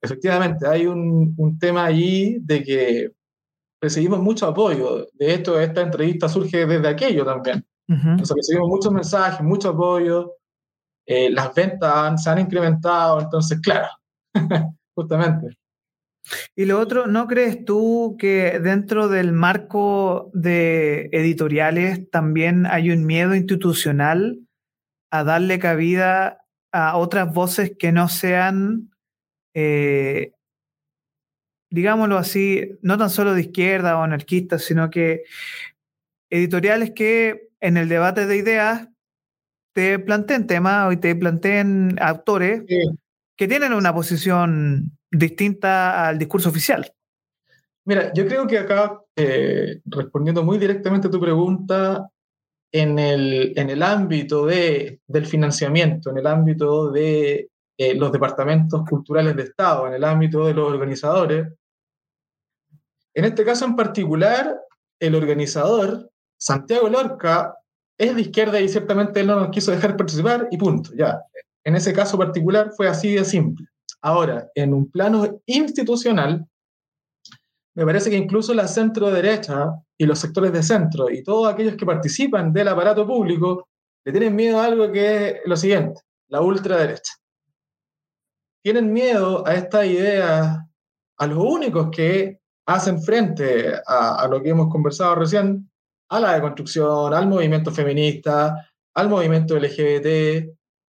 efectivamente, 0.00 0.66
hay 0.68 0.86
un, 0.86 1.34
un 1.36 1.58
tema 1.58 1.86
allí 1.86 2.38
de 2.40 2.62
que 2.62 3.10
recibimos 3.80 4.20
mucho 4.20 4.46
apoyo. 4.46 5.06
De 5.14 5.34
hecho, 5.34 5.58
esta 5.58 5.80
entrevista 5.80 6.28
surge 6.28 6.66
desde 6.66 6.88
aquello 6.88 7.24
también. 7.24 7.64
recibimos 7.86 8.68
muchos 8.68 8.92
mensajes, 8.92 9.44
mucho 9.44 9.70
apoyo. 9.70 10.36
Eh, 11.06 11.30
las 11.30 11.54
ventas 11.54 12.22
se 12.22 12.30
han 12.30 12.38
incrementado, 12.38 13.20
entonces, 13.20 13.60
claro, 13.60 13.88
justamente. 14.94 15.56
Y 16.54 16.66
lo 16.66 16.78
otro, 16.78 17.06
¿no 17.06 17.26
crees 17.26 17.64
tú 17.64 18.16
que 18.18 18.60
dentro 18.60 19.08
del 19.08 19.32
marco 19.32 20.30
de 20.34 21.08
editoriales 21.12 22.08
también 22.10 22.66
hay 22.66 22.90
un 22.90 23.06
miedo 23.06 23.34
institucional 23.34 24.38
a 25.10 25.24
darle 25.24 25.58
cabida 25.58 26.44
a 26.72 26.96
otras 26.96 27.32
voces 27.32 27.72
que 27.76 27.90
no 27.90 28.08
sean 28.08 28.90
eh, 29.54 30.32
digámoslo 31.70 32.18
así, 32.18 32.78
no 32.82 32.98
tan 32.98 33.10
solo 33.10 33.34
de 33.34 33.42
izquierda 33.42 33.96
o 33.96 34.02
anarquistas, 34.02 34.62
sino 34.62 34.90
que 34.90 35.22
editoriales 36.28 36.92
que 36.92 37.48
en 37.60 37.76
el 37.76 37.88
debate 37.88 38.26
de 38.26 38.36
ideas 38.36 38.88
te 39.72 39.98
planteen 39.98 40.46
temas 40.46 40.92
o 40.92 40.98
te 40.98 41.14
planteen 41.14 41.96
autores 42.00 42.64
que 43.36 43.48
tienen 43.48 43.72
una 43.72 43.94
posición 43.94 44.98
distinta 45.10 46.08
al 46.08 46.18
discurso 46.18 46.50
oficial. 46.50 46.92
Mira, 47.84 48.12
yo 48.12 48.26
creo 48.26 48.46
que 48.46 48.58
acá, 48.58 49.00
eh, 49.16 49.80
respondiendo 49.86 50.42
muy 50.42 50.58
directamente 50.58 51.08
a 51.08 51.10
tu 51.10 51.20
pregunta, 51.20 52.08
en 52.72 52.98
el, 52.98 53.52
en 53.56 53.70
el 53.70 53.82
ámbito 53.82 54.46
de, 54.46 55.00
del 55.06 55.26
financiamiento, 55.26 56.10
en 56.10 56.18
el 56.18 56.26
ámbito 56.26 56.90
de 56.90 57.50
eh, 57.76 57.94
los 57.94 58.12
departamentos 58.12 58.84
culturales 58.88 59.34
de 59.34 59.42
Estado, 59.44 59.88
en 59.88 59.94
el 59.94 60.04
ámbito 60.04 60.46
de 60.46 60.54
los 60.54 60.68
organizadores, 60.68 61.48
en 63.14 63.24
este 63.24 63.44
caso 63.44 63.64
en 63.64 63.76
particular, 63.76 64.60
el 65.00 65.14
organizador, 65.14 66.10
Santiago 66.38 66.88
Lorca, 66.88 67.54
es 67.98 68.14
de 68.14 68.22
izquierda 68.22 68.60
y 68.60 68.68
ciertamente 68.68 69.20
él 69.20 69.26
no 69.26 69.36
nos 69.36 69.50
quiso 69.50 69.72
dejar 69.72 69.96
participar 69.96 70.48
y 70.50 70.56
punto, 70.56 70.90
ya. 70.94 71.20
En 71.64 71.76
ese 71.76 71.92
caso 71.92 72.16
particular 72.16 72.70
fue 72.74 72.88
así 72.88 73.14
de 73.14 73.24
simple. 73.24 73.66
Ahora, 74.00 74.48
en 74.54 74.72
un 74.72 74.90
plano 74.90 75.40
institucional, 75.44 76.46
me 77.74 77.84
parece 77.84 78.10
que 78.10 78.16
incluso 78.16 78.54
la 78.54 78.66
centro 78.66 79.10
derecha 79.10 79.70
y 79.98 80.06
los 80.06 80.18
sectores 80.18 80.52
de 80.52 80.62
centro 80.62 81.10
y 81.10 81.22
todos 81.22 81.52
aquellos 81.52 81.76
que 81.76 81.86
participan 81.86 82.52
del 82.52 82.68
aparato 82.68 83.06
público 83.06 83.68
le 84.04 84.12
tienen 84.12 84.34
miedo 84.34 84.58
a 84.58 84.64
algo 84.64 84.90
que 84.90 85.28
es 85.28 85.36
lo 85.44 85.56
siguiente, 85.56 86.00
la 86.28 86.40
ultraderecha. 86.40 87.12
Tienen 88.62 88.92
miedo 88.92 89.46
a 89.46 89.54
esta 89.54 89.84
idea, 89.84 90.66
a 91.18 91.26
los 91.26 91.38
únicos 91.38 91.90
que 91.90 92.39
hacen 92.66 93.02
frente 93.02 93.74
a, 93.86 94.26
lo 94.28 94.42
que 94.42 94.50
hemos 94.50 94.68
conversado 94.68 95.16
recién, 95.16 95.70
a 96.08 96.20
la 96.20 96.34
deconstrucción, 96.34 97.14
al 97.14 97.28
movimiento 97.28 97.70
feminista, 97.70 98.70
al 98.94 99.08
movimiento 99.08 99.58
LGBT, 99.58 100.48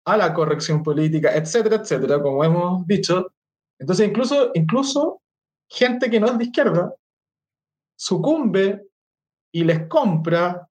a 0.05 0.17
la 0.17 0.33
corrección 0.33 0.83
política, 0.83 1.35
etcétera, 1.35 1.77
etcétera, 1.77 2.21
como 2.21 2.43
hemos 2.43 2.85
dicho. 2.87 3.33
Entonces, 3.79 4.07
incluso, 4.07 4.51
incluso 4.53 5.21
gente 5.69 6.09
que 6.09 6.19
no 6.19 6.27
es 6.27 6.37
de 6.37 6.45
izquierda 6.45 6.93
sucumbe 7.95 8.87
y 9.51 9.63
les 9.63 9.87
compra 9.87 10.67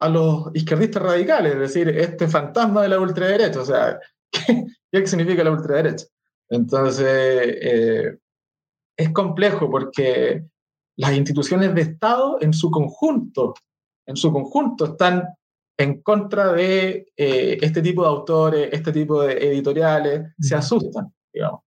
a 0.00 0.08
los 0.08 0.50
izquierdistas 0.54 1.02
radicales, 1.02 1.54
es 1.54 1.60
decir, 1.60 1.88
este 1.88 2.28
fantasma 2.28 2.82
de 2.82 2.88
la 2.88 3.00
ultraderecha. 3.00 3.60
O 3.60 3.64
sea, 3.64 4.00
¿qué, 4.92 5.06
significa 5.06 5.44
la 5.44 5.50
ultraderecha? 5.50 6.06
Entonces, 6.48 7.56
eh, 7.60 8.18
es 8.98 9.10
complejo 9.10 9.70
porque 9.70 10.44
las 10.96 11.12
instituciones 11.12 11.74
de 11.74 11.82
Estado 11.82 12.38
en 12.42 12.52
su 12.52 12.70
conjunto, 12.70 13.54
en 14.04 14.16
su 14.16 14.32
conjunto 14.32 14.86
están 14.86 15.24
en 15.78 16.02
contra 16.02 16.52
de 16.52 17.12
eh, 17.16 17.58
este 17.62 17.80
tipo 17.80 18.02
de 18.02 18.08
autores, 18.08 18.68
este 18.72 18.92
tipo 18.92 19.22
de 19.22 19.34
editoriales, 19.34 20.32
se 20.40 20.56
asustan, 20.56 21.14
digamos. 21.32 21.60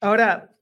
Ahora, 0.00 0.54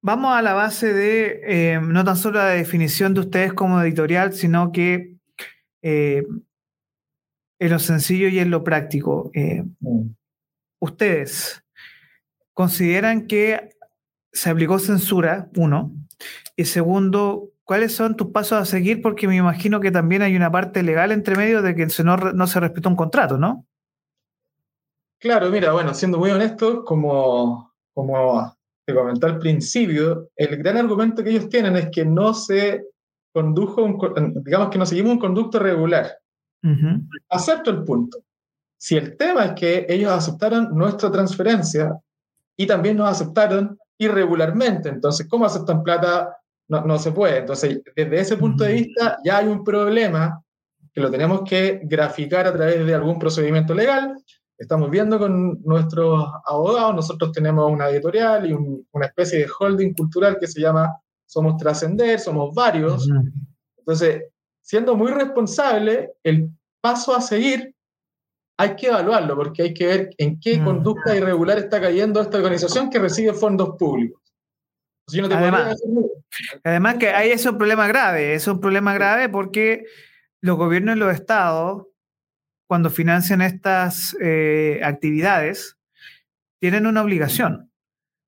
vamos 0.00 0.32
a 0.32 0.40
la 0.40 0.54
base 0.54 0.94
de 0.94 1.42
eh, 1.44 1.80
no 1.82 2.02
tan 2.02 2.16
solo 2.16 2.38
la 2.38 2.48
definición 2.48 3.12
de 3.12 3.20
ustedes 3.20 3.52
como 3.52 3.82
editorial, 3.82 4.32
sino 4.32 4.72
que 4.72 5.16
eh, 5.82 6.24
en 7.58 7.70
lo 7.70 7.78
sencillo 7.78 8.28
y 8.28 8.38
en 8.38 8.48
lo 8.50 8.64
práctico. 8.64 9.30
Eh, 9.34 9.62
mm. 9.80 10.14
Ustedes 10.78 11.62
consideran 12.60 13.26
que 13.26 13.70
se 14.34 14.50
aplicó 14.50 14.78
censura, 14.78 15.48
uno, 15.56 15.94
y 16.56 16.66
segundo, 16.66 17.48
¿cuáles 17.64 17.94
son 17.94 18.18
tus 18.18 18.32
pasos 18.32 18.60
a 18.60 18.66
seguir? 18.66 19.00
Porque 19.00 19.26
me 19.26 19.36
imagino 19.36 19.80
que 19.80 19.90
también 19.90 20.20
hay 20.20 20.36
una 20.36 20.52
parte 20.52 20.82
legal 20.82 21.10
entre 21.10 21.36
medio 21.36 21.62
de 21.62 21.74
que 21.74 21.86
no, 22.04 22.18
no 22.18 22.46
se 22.46 22.60
respetó 22.60 22.90
un 22.90 22.96
contrato, 22.96 23.38
¿no? 23.38 23.64
Claro, 25.18 25.48
mira, 25.48 25.72
bueno, 25.72 25.94
siendo 25.94 26.18
muy 26.18 26.32
honesto, 26.32 26.84
como, 26.84 27.72
como 27.94 28.54
te 28.84 28.92
comenté 28.92 29.24
al 29.24 29.38
principio, 29.38 30.28
el 30.36 30.58
gran 30.58 30.76
argumento 30.76 31.24
que 31.24 31.30
ellos 31.30 31.48
tienen 31.48 31.76
es 31.76 31.88
que 31.90 32.04
no 32.04 32.34
se 32.34 32.84
condujo, 33.32 33.88
digamos 34.44 34.68
que 34.68 34.78
no 34.78 34.84
seguimos 34.84 35.12
un 35.12 35.18
conducto 35.18 35.58
regular. 35.58 36.10
Acepto 37.30 37.70
el 37.70 37.84
punto. 37.84 38.18
Si 38.76 38.98
el 38.98 39.16
tema 39.16 39.46
es 39.46 39.52
que 39.54 39.86
ellos 39.88 40.12
aceptaron 40.12 40.76
nuestra 40.76 41.10
transferencia 41.10 41.98
y 42.60 42.66
también 42.66 42.98
nos 42.98 43.08
aceptaron 43.08 43.78
irregularmente, 43.96 44.90
entonces, 44.90 45.26
¿cómo 45.26 45.46
aceptan 45.46 45.82
plata? 45.82 46.36
No, 46.68 46.82
no 46.82 46.98
se 46.98 47.10
puede. 47.10 47.38
Entonces, 47.38 47.80
desde 47.96 48.20
ese 48.20 48.36
punto 48.36 48.64
de 48.64 48.74
vista, 48.74 49.16
ya 49.24 49.38
hay 49.38 49.46
un 49.46 49.64
problema 49.64 50.44
que 50.92 51.00
lo 51.00 51.10
tenemos 51.10 51.40
que 51.48 51.80
graficar 51.84 52.46
a 52.46 52.52
través 52.52 52.84
de 52.84 52.94
algún 52.94 53.18
procedimiento 53.18 53.72
legal. 53.72 54.14
Estamos 54.58 54.90
viendo 54.90 55.18
con 55.18 55.62
nuestros 55.62 56.22
abogados, 56.44 56.96
nosotros 56.96 57.32
tenemos 57.32 57.72
una 57.72 57.88
editorial 57.88 58.50
y 58.50 58.52
una 58.52 59.06
especie 59.06 59.38
de 59.38 59.48
holding 59.58 59.94
cultural 59.94 60.36
que 60.38 60.46
se 60.46 60.60
llama 60.60 60.94
Somos 61.24 61.56
Trascender, 61.56 62.20
somos 62.20 62.54
varios. 62.54 63.08
Entonces, 63.78 64.24
siendo 64.60 64.94
muy 64.94 65.12
responsable, 65.12 66.12
el 66.22 66.50
paso 66.82 67.16
a 67.16 67.22
seguir 67.22 67.74
hay 68.60 68.76
que 68.76 68.88
evaluarlo 68.88 69.34
porque 69.36 69.62
hay 69.62 69.72
que 69.72 69.86
ver 69.86 70.10
en 70.18 70.38
qué 70.38 70.58
mm. 70.58 70.64
conducta 70.64 71.16
irregular 71.16 71.56
está 71.56 71.80
cayendo 71.80 72.20
esta 72.20 72.36
organización 72.36 72.90
que 72.90 72.98
recibe 72.98 73.32
fondos 73.32 73.70
públicos. 73.78 74.20
además, 76.62 76.96
que 76.96 77.08
hay 77.08 77.30
es 77.30 77.46
un 77.46 77.56
problema 77.56 77.86
grave, 77.86 78.34
es 78.34 78.46
un 78.46 78.60
problema 78.60 78.92
grave 78.92 79.30
porque 79.30 79.86
los 80.42 80.58
gobiernos 80.58 80.96
y 80.96 80.98
los 80.98 81.14
estados, 81.14 81.86
cuando 82.66 82.90
financian 82.90 83.40
estas 83.40 84.14
eh, 84.20 84.80
actividades, 84.84 85.78
tienen 86.58 86.86
una 86.86 87.02
obligación. 87.02 87.70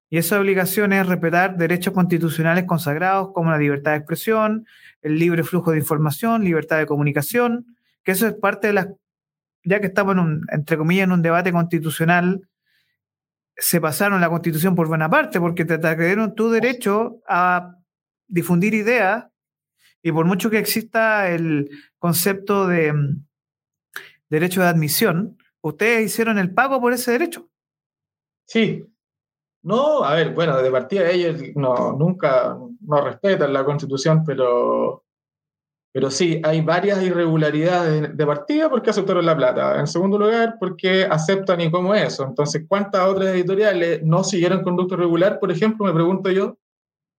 Y 0.09 0.17
esa 0.17 0.41
obligación 0.41 0.95
es 0.95 1.07
respetar 1.07 1.59
derechos 1.59 1.93
constitucionales 1.93 2.65
consagrados 2.65 3.33
como 3.35 3.51
la 3.51 3.59
libertad 3.59 3.91
de 3.91 3.99
expresión, 3.99 4.67
el 5.03 5.19
libre 5.19 5.43
flujo 5.43 5.73
de 5.73 5.79
información, 5.79 6.43
libertad 6.43 6.79
de 6.79 6.87
comunicación, 6.87 7.77
que 8.03 8.13
eso 8.13 8.27
es 8.27 8.33
parte 8.33 8.69
de 8.69 8.73
las 8.73 8.89
ya 9.65 9.81
que 9.81 9.87
estamos, 9.89 10.15
en 10.15 10.19
un, 10.21 10.47
entre 10.51 10.77
comillas, 10.77 11.05
en 11.05 11.13
un 11.13 11.23
debate 11.23 11.53
constitucional, 11.53 12.49
se 13.57 13.81
pasaron 13.81 14.21
la 14.21 14.31
constitución 14.31 14.75
por 14.75 14.89
buena 14.89 15.09
parte, 15.09 15.41
porque 15.41 15.65
te 15.65 15.75
agredieron 15.75 16.35
tu 16.35 16.51
derecho 16.51 17.21
a 17.29 17.77
difundir 18.27 18.75
ideas, 18.75 19.27
y 20.03 20.11
por 20.11 20.27
mucho 20.27 20.51
que 20.51 20.59
exista 20.59 21.31
el 21.31 21.71
concepto 21.99 22.67
de 22.67 22.93
mm, 22.93 23.25
derecho 24.29 24.63
de 24.63 24.69
admisión, 24.69 25.39
ustedes 25.61 26.07
hicieron 26.07 26.39
el 26.39 26.53
pago 26.53 26.81
por 26.81 26.93
ese 26.93 27.13
derecho. 27.13 27.49
Sí. 28.47 28.85
No, 29.63 30.03
a 30.03 30.15
ver, 30.15 30.35
bueno, 30.35 30.61
de 30.61 30.71
partida 30.73 31.09
ellos 31.09 31.41
no, 31.55 31.93
nunca 31.93 32.59
no 32.81 33.01
respetan 33.01 33.53
la 33.53 33.65
constitución, 33.65 34.25
pero 34.27 35.02
pero 35.93 36.11
sí, 36.11 36.41
hay 36.43 36.63
varias 36.63 37.03
irregularidades 37.03 38.17
de 38.17 38.27
partida 38.27 38.71
porque 38.71 38.91
aceptaron 38.91 39.27
la 39.27 39.37
plata. 39.37 39.79
En 39.79 39.87
segundo 39.87 40.19
lugar, 40.19 40.57
porque 40.59 41.05
aceptan 41.05 41.61
y 41.61 41.71
cómo 41.71 41.95
eso. 41.95 42.25
Entonces, 42.25 42.65
¿cuántas 42.67 43.07
otras 43.07 43.29
editoriales 43.29 44.03
no 44.03 44.25
siguieron 44.25 44.63
conducto 44.63 44.97
regular? 44.97 45.39
Por 45.39 45.53
ejemplo, 45.53 45.85
me 45.85 45.93
pregunto 45.93 46.31
yo, 46.31 46.57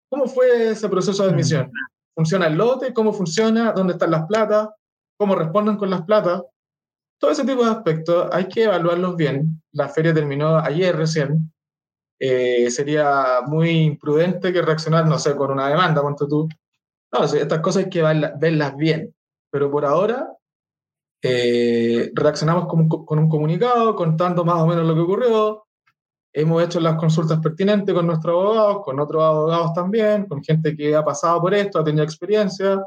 ¿cómo 0.10 0.26
fue 0.26 0.72
ese 0.72 0.90
proceso 0.90 1.24
de 1.24 1.30
admisión? 1.30 1.72
¿Funciona 2.16 2.48
el 2.48 2.56
lote? 2.56 2.94
¿Cómo 2.94 3.14
funciona? 3.14 3.74
¿Dónde 3.74 3.94
están 3.94 4.10
las 4.10 4.26
platas? 4.26 4.70
¿Cómo 5.20 5.36
responden 5.36 5.78
con 5.78 5.92
las 5.92 6.02
platas? 6.02 6.42
Todo 7.20 7.30
ese 7.30 7.46
tipo 7.46 7.64
de 7.64 7.72
aspectos 7.72 8.28
hay 8.32 8.48
que 8.48 8.64
evaluarlos 8.64 9.16
bien. 9.16 9.62
La 9.72 9.88
feria 9.88 10.16
terminó 10.16 10.58
ayer 10.58 10.96
recién. 10.96 11.54
Eh, 12.20 12.72
sería 12.72 13.42
muy 13.46 13.70
imprudente 13.70 14.52
que 14.52 14.62
reaccionar, 14.64 15.06
no 15.06 15.20
sé, 15.20 15.36
con 15.36 15.52
una 15.52 15.68
demanda, 15.68 16.02
cuánto 16.02 16.28
tú, 16.28 16.50
no, 17.14 17.24
estas 17.24 17.60
cosas 17.60 17.84
hay 17.84 17.90
que 17.90 18.02
verlas 18.02 18.76
bien, 18.76 19.14
pero 19.52 19.70
por 19.70 19.86
ahora 19.86 20.28
eh, 21.26 22.12
reaccionamos 22.14 22.68
con, 22.68 23.20
un 23.20 23.30
comunicado 23.30 23.96
contando 23.96 24.44
más 24.44 24.62
o 24.62 24.68
menos 24.68 24.86
lo 24.86 24.94
que 24.94 25.02
ocurrió. 25.02 25.66
Hemos 26.34 26.64
hecho 26.64 26.80
las 26.80 26.96
consultas 26.96 27.40
pertinentes 27.40 27.94
con 27.94 28.08
nuestros 28.08 28.34
abogados, 28.34 28.84
con 28.84 29.00
otros 29.00 29.24
abogados 29.24 29.74
también, 29.74 30.26
con 30.26 30.44
gente 30.44 30.76
que 30.76 30.96
ha 30.96 31.06
pasado 31.06 31.40
por 31.40 31.54
esto, 31.54 31.80
ha 31.80 31.84
tenido 31.84 32.04
experiencia. 32.04 32.84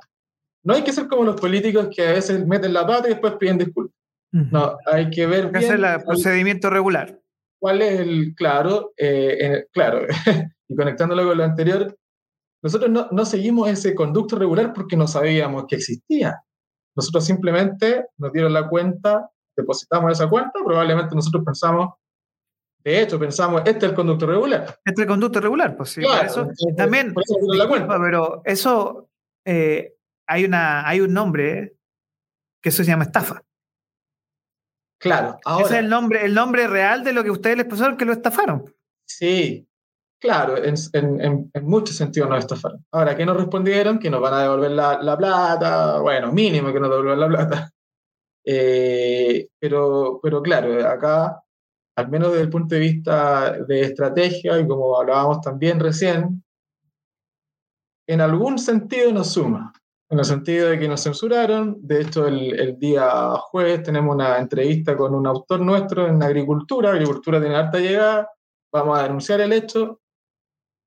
No 0.64 0.74
hay 0.74 0.82
que 0.82 0.92
ser 0.92 1.06
como 1.06 1.22
los 1.22 1.40
políticos 1.40 1.88
que 1.94 2.06
a 2.06 2.12
veces 2.12 2.44
meten 2.46 2.74
la 2.74 2.86
pata 2.86 3.06
y 3.06 3.12
después 3.12 3.34
piden 3.34 3.58
disculpas. 3.58 3.94
No, 4.32 4.76
hay 4.84 5.08
que 5.08 5.26
ver 5.26 5.50
bien. 5.50 5.62
Es 5.64 5.70
el 5.70 6.04
procedimiento 6.04 6.68
regular. 6.68 7.18
¿Cuál 7.58 7.80
es 7.80 8.00
el, 8.00 8.34
claro, 8.34 8.92
eh, 8.98 9.64
claro, 9.72 10.06
y 10.68 10.76
conectándolo 10.76 11.26
con 11.26 11.38
lo 11.38 11.44
anterior, 11.44 11.96
nosotros 12.62 12.90
no, 12.90 13.24
seguimos 13.24 13.68
ese 13.68 13.94
conducto 13.94 14.36
regular 14.36 14.72
porque 14.72 14.96
no 14.96 15.06
sabíamos 15.06 15.66
que 15.68 15.76
existía. 15.76 16.42
Nosotros 16.96 17.24
simplemente 17.24 18.06
nos 18.16 18.32
dieron 18.32 18.52
la 18.52 18.68
cuenta, 18.68 19.30
depositamos 19.56 20.12
esa 20.12 20.28
cuenta, 20.28 20.52
probablemente 20.64 21.14
nosotros 21.14 21.44
pensamos, 21.44 21.94
de 22.82 23.02
hecho, 23.02 23.18
pensamos, 23.18 23.62
este 23.66 23.86
es 23.86 23.90
el 23.90 23.94
conducto 23.94 24.26
regular. 24.26 24.62
Este 24.84 24.92
es 24.92 24.98
el 24.98 25.06
conducto 25.06 25.40
regular, 25.40 25.76
pues 25.76 25.90
sí. 25.90 26.02
eso, 26.24 26.48
también, 26.76 27.12
pero 27.14 28.42
eso, 28.44 29.10
eh, 29.44 29.94
hay, 30.26 30.44
una, 30.44 30.88
hay 30.88 31.00
un 31.00 31.12
nombre 31.12 31.76
que 32.62 32.70
eso 32.70 32.82
se 32.82 32.90
llama 32.90 33.04
estafa. 33.04 33.42
Claro. 34.98 35.38
Ese 35.60 35.74
es 35.74 35.80
el 35.80 35.88
nombre, 35.88 36.24
el 36.24 36.34
nombre 36.34 36.66
real 36.66 37.04
de 37.04 37.12
lo 37.12 37.22
que 37.22 37.30
ustedes 37.30 37.56
les 37.58 37.66
pasaron 37.66 37.96
que 37.96 38.04
lo 38.04 38.12
estafaron. 38.12 38.74
Sí, 39.04 39.68
Claro, 40.26 40.56
en, 40.56 40.74
en, 40.92 41.50
en, 41.54 41.64
muchos 41.64 41.94
sentidos 41.94 42.28
nos 42.28 42.40
estafaron. 42.40 42.84
Ahora, 42.90 43.16
¿qué 43.16 43.24
nos 43.24 43.36
respondieron? 43.36 44.00
Que 44.00 44.10
nos 44.10 44.20
van 44.20 44.34
a 44.34 44.42
devolver 44.42 44.72
la, 44.72 45.00
la 45.00 45.16
plata, 45.16 46.00
bueno, 46.00 46.32
mínimo 46.32 46.72
que 46.72 46.80
nos 46.80 46.90
devuelvan 46.90 47.20
la 47.20 47.28
plata. 47.28 47.72
Eh, 48.48 49.48
pero, 49.58 50.20
pero 50.22 50.40
claro, 50.40 50.88
acá, 50.88 51.42
al 51.96 52.08
menos 52.08 52.30
desde 52.30 52.42
el 52.42 52.48
punto 52.48 52.76
de 52.76 52.80
vista 52.80 53.58
de 53.58 53.80
estrategia, 53.80 54.60
y 54.60 54.68
como 54.68 54.96
hablábamos 54.96 55.40
también 55.40 55.80
recién, 55.80 56.44
en 58.06 58.20
algún 58.20 58.60
sentido 58.60 59.12
nos 59.12 59.32
suma, 59.32 59.72
en 60.08 60.20
el 60.20 60.24
sentido 60.24 60.68
de 60.68 60.78
que 60.78 60.86
nos 60.86 61.02
censuraron. 61.02 61.76
De 61.80 62.02
hecho, 62.02 62.28
el, 62.28 62.54
el 62.56 62.78
día 62.78 63.32
jueves 63.50 63.82
tenemos 63.82 64.14
una 64.14 64.38
entrevista 64.38 64.96
con 64.96 65.12
un 65.12 65.26
autor 65.26 65.58
nuestro 65.58 66.06
en 66.06 66.22
agricultura, 66.22 66.90
agricultura 66.90 67.40
tiene 67.40 67.56
harta 67.56 67.80
llegada, 67.80 68.30
vamos 68.72 68.96
a 68.96 69.02
denunciar 69.02 69.40
el 69.40 69.52
hecho 69.54 70.00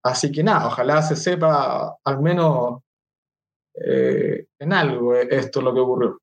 Así 0.03 0.31
que 0.31 0.43
nada, 0.43 0.67
ojalá 0.67 1.01
se 1.01 1.15
sepa 1.15 1.97
al 2.03 2.21
menos 2.21 2.81
eh, 3.75 4.45
en 4.59 4.73
algo 4.73 5.15
esto 5.15 5.62
lo 5.62 5.73
que 5.73 5.79
ocurrió. 5.79 6.19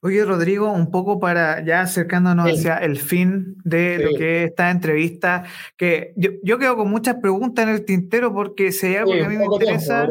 Oye, 0.00 0.22
Rodrigo, 0.24 0.70
un 0.70 0.90
poco 0.90 1.18
para 1.18 1.64
ya 1.64 1.80
acercándonos 1.80 2.52
hacia 2.52 2.76
el 2.76 2.98
fin 2.98 3.56
de 3.64 3.98
lo 3.98 4.18
que 4.18 4.42
es 4.42 4.50
esta 4.50 4.70
entrevista, 4.70 5.44
que 5.78 6.12
yo, 6.16 6.58
quedo 6.58 6.76
con 6.76 6.90
muchas 6.90 7.16
preguntas 7.16 7.66
en 7.66 7.70
el 7.70 7.86
tintero 7.86 8.34
porque 8.34 8.70
si 8.70 8.88
hay 8.88 8.96
algo 8.96 9.12
que 9.12 9.24
a 9.24 9.28
mí 9.30 9.38
me 9.38 9.46
interesa. 9.46 10.06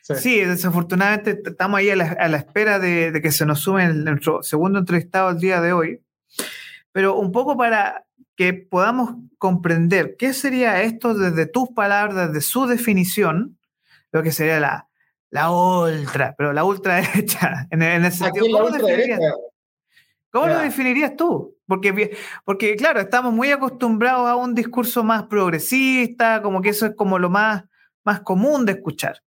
sí. 0.00 0.40
desafortunadamente 0.40 1.42
estamos 1.44 1.78
ahí 1.78 1.90
a 1.90 1.96
la, 1.96 2.36
espera 2.38 2.78
de, 2.78 3.12
de, 3.12 3.20
que 3.20 3.30
se 3.30 3.44
nos 3.44 3.60
sume 3.60 3.92
nuestro 3.92 4.42
segundo 4.42 4.78
entrevistado 4.78 5.28
el 5.28 5.38
día 5.38 5.60
de 5.60 5.74
hoy. 5.74 6.00
Pero 6.92 7.18
un 7.18 7.30
poco 7.30 7.58
para 7.58 8.05
que 8.36 8.52
podamos 8.52 9.14
comprender 9.38 10.16
qué 10.18 10.32
sería 10.32 10.82
esto 10.82 11.14
desde 11.14 11.46
tus 11.46 11.70
palabras, 11.70 12.28
desde 12.28 12.40
su 12.42 12.66
definición, 12.66 13.58
lo 14.12 14.22
que 14.22 14.30
sería 14.30 14.60
la, 14.60 14.88
la 15.30 15.50
ultra, 15.50 16.34
pero 16.36 16.52
la 16.52 16.64
ultraderecha, 16.64 17.66
en, 17.70 17.82
en 17.82 18.04
el 18.04 18.12
sentido, 18.12 18.46
¿cómo, 18.52 18.70
definirías, 18.70 19.20
¿cómo 20.30 20.46
lo 20.46 20.58
definirías 20.60 21.16
tú? 21.16 21.56
Porque, 21.66 22.16
porque, 22.44 22.76
claro, 22.76 23.00
estamos 23.00 23.32
muy 23.32 23.50
acostumbrados 23.50 24.28
a 24.28 24.36
un 24.36 24.54
discurso 24.54 25.02
más 25.02 25.24
progresista, 25.24 26.42
como 26.42 26.62
que 26.62 26.68
eso 26.68 26.86
es 26.86 26.94
como 26.94 27.18
lo 27.18 27.28
más, 27.28 27.64
más 28.04 28.20
común 28.20 28.64
de 28.66 28.72
escuchar. 28.72 29.22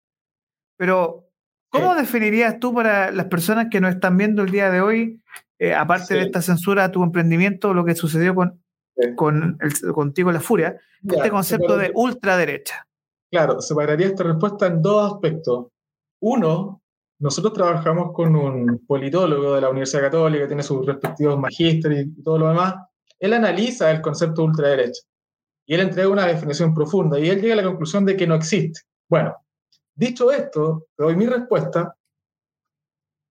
Pero, 0.78 1.28
¿cómo 1.68 1.96
definirías 1.96 2.60
tú 2.60 2.74
para 2.74 3.12
las 3.12 3.26
personas 3.26 3.68
que 3.70 3.82
nos 3.82 3.94
están 3.94 4.16
viendo 4.16 4.44
el 4.44 4.52
día 4.52 4.70
de 4.70 4.80
hoy, 4.80 5.22
eh, 5.58 5.74
aparte 5.74 6.14
de 6.14 6.22
esta 6.22 6.42
censura 6.42 6.86
a 6.86 6.92
tu 6.92 7.04
emprendimiento, 7.04 7.74
lo 7.74 7.84
que 7.84 7.96
sucedió 7.96 8.34
con 8.34 8.62
con 9.16 9.58
el, 9.62 9.94
contigo 9.94 10.32
la 10.32 10.40
furia, 10.40 10.80
este 11.08 11.30
concepto 11.30 11.78
de 11.78 11.92
ultraderecha. 11.94 12.88
claro, 13.32 13.62
separaría 13.62 14.08
esta 14.08 14.24
respuesta 14.24 14.68
en 14.68 14.82
dos 14.82 15.14
aspectos. 15.14 15.68
Uno, 16.22 16.82
nosotros 17.20 17.54
trabajamos 17.54 18.14
con 18.14 18.36
un 18.36 18.86
politólogo 18.86 19.56
de 19.56 19.62
la 19.62 19.70
Universidad 19.70 20.04
Católica, 20.04 20.48
tiene 20.48 20.64
sus 20.64 20.86
respectivos 20.86 21.38
magísteres 21.38 22.08
y 22.08 22.24
todo 22.24 22.40
lo 22.40 22.48
demás. 22.50 22.76
Él 23.20 23.34
analiza 23.34 23.92
el 23.92 24.02
concepto 24.02 24.42
de 24.42 24.48
ultraderecha 24.48 25.02
y 25.66 25.76
él 25.76 25.82
entrega 25.82 26.10
una 26.10 26.26
definición 26.26 26.74
profunda 26.74 27.20
y 27.20 27.30
él 27.30 27.42
llega 27.42 27.54
a 27.54 27.58
la 27.58 27.64
conclusión 27.64 28.06
de 28.06 28.18
que 28.18 28.26
no 28.26 28.36
existe. 28.36 28.82
Bueno, 29.08 29.36
dicho 29.94 30.32
esto, 30.32 30.88
te 30.96 31.04
doy 31.04 31.16
mi 31.16 31.28
respuesta. 31.28 31.96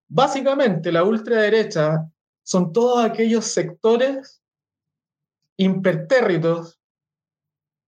Básicamente, 0.07 0.91
la 0.91 1.03
ultraderecha 1.03 2.07
son 2.43 2.71
todos 2.71 3.03
aquellos 3.03 3.45
sectores 3.45 4.38
impertérritos 5.59 6.79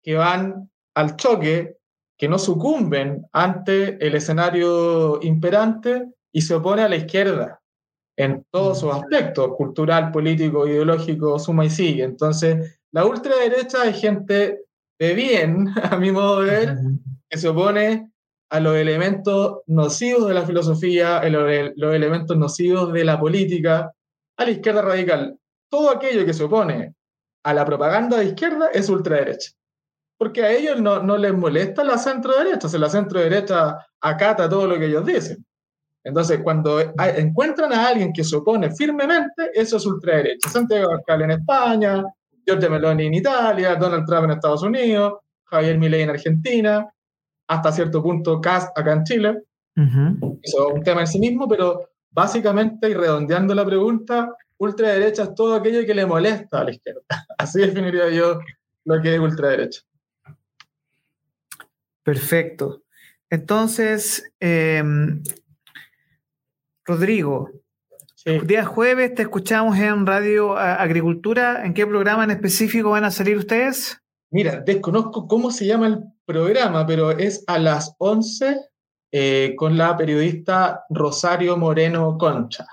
que 0.02 0.16
van 0.16 0.72
al 0.96 1.16
choque 1.18 1.78
que 2.18 2.28
no 2.28 2.40
sucumben 2.40 3.28
ante 3.32 4.04
el 4.06 4.16
escenario 4.16 5.20
imperante 5.22 6.08
y 6.32 6.42
se 6.42 6.56
opone 6.56 6.82
a 6.82 6.90
la 6.90 6.96
izquierda 6.96 7.62
en 8.18 8.44
todos 8.52 8.80
sus 8.80 8.92
aspectos, 8.94 9.56
cultural, 9.56 10.12
político, 10.12 10.66
ideológico, 10.66 11.38
suma 11.38 11.66
y 11.66 11.70
sigue. 11.70 12.04
Entonces, 12.04 12.80
la 12.92 13.06
ultraderecha 13.06 13.86
es 13.86 14.02
gente 14.02 14.62
de 14.98 15.14
bien, 15.14 15.68
a 15.92 15.98
mi 15.98 16.12
modo 16.12 16.42
de 16.42 16.50
ver, 16.50 16.78
que 17.30 17.38
se 17.38 17.50
opone 17.50 18.12
a 18.50 18.60
los 18.62 18.76
elementos 18.76 19.60
nocivos 19.68 20.28
de 20.28 20.34
la 20.34 20.46
filosofía, 20.46 21.20
a 21.20 21.30
los 21.30 21.94
elementos 21.94 22.36
nocivos 22.38 22.94
de 22.94 23.04
la 23.04 23.20
política, 23.20 23.92
a 24.38 24.46
la 24.46 24.52
izquierda 24.52 24.82
radical. 24.82 25.38
Todo 25.70 25.92
aquello 25.92 26.26
que 26.26 26.34
se 26.34 26.46
opone 26.46 26.96
a 27.48 27.54
la 27.54 27.66
propaganda 27.66 28.18
de 28.18 28.26
izquierda 28.26 28.70
es 28.74 28.90
ultraderecha 28.90 29.52
porque 30.18 30.44
a 30.44 30.52
ellos 30.52 30.82
no, 30.82 31.02
no 31.02 31.18
les 31.18 31.34
molesta 31.34 31.84
la 31.84 31.98
centro 31.98 32.36
derecha, 32.38 32.68
si 32.68 32.78
la 32.78 32.90
centro 32.90 33.20
derecha 33.20 33.78
acata 34.02 34.50
todo 34.50 34.68
lo 34.68 34.78
que 34.78 34.88
ellos 34.88 35.06
dicen. 35.06 35.46
Entonces, 36.04 36.40
cuando 36.42 36.80
encuentran 36.80 37.74
a 37.74 37.88
alguien 37.88 38.14
que 38.14 38.24
se 38.24 38.36
opone 38.36 38.72
firmemente, 38.72 39.52
eso 39.54 39.78
es 39.78 39.86
ultraderecha. 39.86 40.50
Santiago 40.50 40.92
Abascal 40.92 41.22
en 41.24 41.32
España, 41.32 42.04
Giorgio 42.46 42.70
Meloni 42.70 43.08
en 43.08 43.14
Italia, 43.14 43.76
Donald 43.76 44.06
Trump 44.06 44.24
en 44.26 44.32
Estados 44.32 44.64
Unidos, 44.64 45.16
Javier 45.44 45.78
Milei 45.78 46.02
en 46.02 46.10
Argentina, 46.10 46.88
hasta 47.48 47.72
cierto 47.72 48.02
punto 48.02 48.40
Cast 48.40 48.78
acá 48.78 48.94
en 48.94 49.04
Chile. 49.04 49.44
Eso 50.42 50.70
es 50.70 50.74
un 50.74 50.82
tema 50.82 51.02
en 51.02 51.08
sí 51.08 51.20
mismo, 51.20 51.48
pero 51.48 51.90
básicamente, 52.10 52.90
y 52.90 52.94
redondeando 52.94 53.54
la 53.54 53.66
pregunta, 53.66 54.34
ultraderecha 54.58 55.24
es 55.24 55.36
todo 55.36 55.56
aquello 55.56 55.86
que 55.86 55.94
le 55.94 56.06
molesta 56.06 56.62
a 56.62 56.64
la 56.64 56.72
izquierda. 56.72 57.02
Así 57.38 57.60
definiría 57.60 58.10
yo 58.10 58.40
lo 58.86 59.02
que 59.02 59.16
es 59.16 59.20
ultraderecha. 59.20 59.82
Perfecto. 62.04 62.84
Entonces, 63.30 64.32
em, 64.40 65.22
Rodrigo, 66.86 67.52
día 68.46 68.66
jueves 68.66 69.14
te 69.14 69.24
escuchamos 69.24 69.78
en 69.78 70.06
Radio 70.06 70.58
Agricultura. 70.58 71.66
¿En 71.66 71.74
qué 71.74 71.86
programa 71.86 72.24
en 72.24 72.32
específico 72.32 72.92
van 72.92 73.04
a 73.04 73.12
salir 73.12 73.38
ustedes? 73.38 74.02
Mira, 74.30 74.62
desconozco 74.62 75.28
cómo 75.28 75.52
se 75.52 75.66
llama 75.66 75.88
el 75.88 76.04
programa, 76.26 76.86
pero 76.86 77.12
es 77.12 77.44
a 77.48 77.60
las 77.60 77.96
11 77.98 78.58
eh, 79.12 79.54
con 79.58 79.78
la 79.78 79.96
periodista 79.96 80.84
Rosario 80.90 81.58
Moreno 81.58 82.18
Concha. 82.18 82.66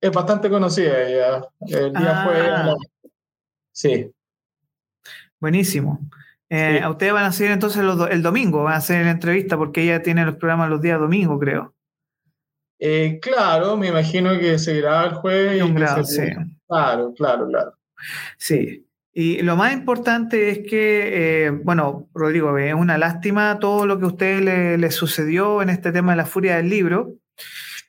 Es 0.00 0.12
bastante 0.12 0.48
conocida 0.48 1.02
ella. 1.02 1.42
El 1.66 1.92
día 1.92 2.24
jueves. 2.24 2.50
Ah. 2.54 2.74
Sí. 3.72 4.10
Buenísimo. 5.40 6.00
Eh, 6.50 6.80
a 6.82 6.90
ustedes 6.90 7.12
van 7.12 7.24
a 7.24 7.32
seguir 7.32 7.52
entonces 7.52 7.82
el 8.10 8.22
domingo, 8.22 8.64
van 8.64 8.74
a 8.74 8.78
hacer 8.78 9.04
la 9.04 9.10
entrevista 9.10 9.56
porque 9.58 9.82
ella 9.82 10.02
tiene 10.02 10.24
los 10.24 10.36
programas 10.36 10.70
los 10.70 10.80
días 10.80 10.98
domingo, 10.98 11.38
creo. 11.38 11.74
Eh, 12.78 13.18
claro, 13.20 13.76
me 13.76 13.88
imagino 13.88 14.38
que 14.38 14.58
seguirá 14.58 15.04
el 15.04 15.14
jueves. 15.14 16.08
sí. 16.08 16.22
Claro, 16.66 17.12
claro, 17.14 17.48
claro. 17.48 17.74
Sí. 18.36 18.84
Y 19.12 19.42
lo 19.42 19.56
más 19.56 19.72
importante 19.72 20.50
es 20.50 20.58
que, 20.60 21.46
eh, 21.46 21.50
bueno, 21.50 22.08
Rodrigo, 22.14 22.56
es 22.56 22.72
una 22.72 22.98
lástima 22.98 23.58
todo 23.58 23.84
lo 23.84 23.98
que 23.98 24.04
a 24.04 24.08
usted 24.08 24.40
le, 24.40 24.78
le 24.78 24.90
sucedió 24.92 25.60
en 25.60 25.70
este 25.70 25.90
tema 25.90 26.12
de 26.12 26.18
la 26.18 26.26
furia 26.26 26.56
del 26.56 26.68
libro. 26.68 27.14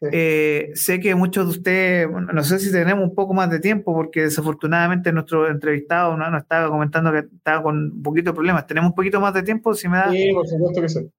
Eh, 0.02 0.72
sé 0.76 1.00
que 1.02 1.14
muchos 1.14 1.46
de 1.46 1.52
ustedes, 1.52 2.08
no 2.10 2.44
sé 2.44 2.60
si 2.60 2.72
tenemos 2.72 3.04
un 3.04 3.14
poco 3.14 3.34
más 3.34 3.50
de 3.50 3.60
tiempo, 3.60 3.94
porque 3.94 4.22
desafortunadamente 4.22 5.12
nuestro 5.12 5.50
entrevistado 5.50 6.16
¿no? 6.16 6.30
nos 6.30 6.44
estaba 6.44 6.70
comentando 6.70 7.12
que 7.12 7.20
estaba 7.20 7.64
con 7.64 7.92
un 7.92 8.02
poquito 8.02 8.32
de 8.32 8.36
problemas. 8.36 8.66
¿Tenemos 8.66 8.92
un 8.92 8.96
poquito 8.96 9.20
más 9.20 9.34
de 9.34 9.44
tiempo? 9.44 9.74
Si 9.74 9.90
me 9.90 9.98
da... 9.98 10.10
Sí, 10.10 10.32
por 10.34 10.48
supuesto 10.48 10.82
que 10.82 10.90
sí. 10.90 11.12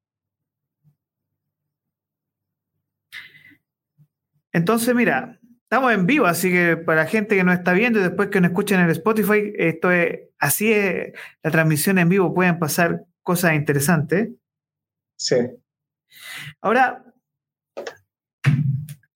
Entonces, 4.52 4.94
mira, 4.94 5.38
estamos 5.64 5.92
en 5.92 6.06
vivo, 6.06 6.26
así 6.26 6.50
que 6.50 6.76
para 6.76 7.02
la 7.04 7.08
gente 7.08 7.36
que 7.36 7.44
nos 7.44 7.58
está 7.58 7.72
viendo 7.72 8.00
y 8.00 8.02
después 8.02 8.28
que 8.28 8.40
nos 8.40 8.50
escuchen 8.50 8.80
en 8.80 8.86
el 8.86 8.92
Spotify, 8.92 9.52
esto 9.56 9.92
es, 9.92 10.20
así 10.38 10.72
es 10.72 11.12
la 11.42 11.50
transmisión 11.50 11.98
en 11.98 12.08
vivo, 12.08 12.34
pueden 12.34 12.58
pasar 12.58 13.04
cosas 13.22 13.54
interesantes. 13.54 14.30
Sí. 15.16 15.36
Ahora, 16.60 17.04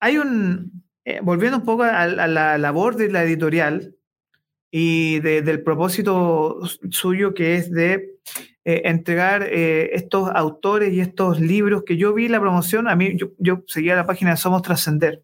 hay 0.04 0.18
un, 0.18 0.84
eh, 1.06 1.20
volviendo 1.22 1.56
un 1.56 1.64
poco 1.64 1.82
a, 1.82 2.06
la 2.06 2.58
labor 2.58 2.96
de 2.96 3.10
la 3.10 3.22
editorial 3.22 3.96
y 4.70 5.20
del 5.20 5.62
propósito 5.62 6.60
suyo 6.90 7.32
que 7.32 7.54
es 7.54 7.70
de 7.70 8.18
eh, 8.66 8.82
entregar 8.84 9.44
eh, 9.44 9.94
estos 9.94 10.28
autores 10.34 10.92
y 10.92 11.00
estos 11.00 11.40
libros 11.40 11.84
que 11.86 11.96
yo 11.96 12.12
vi 12.12 12.28
la 12.28 12.38
promoción, 12.38 12.86
a 12.86 12.96
mí 12.96 13.16
yo, 13.38 13.62
seguía 13.66 13.96
la 13.96 14.04
página 14.04 14.32
de 14.32 14.36
Somos 14.36 14.60
Trascender 14.60 15.22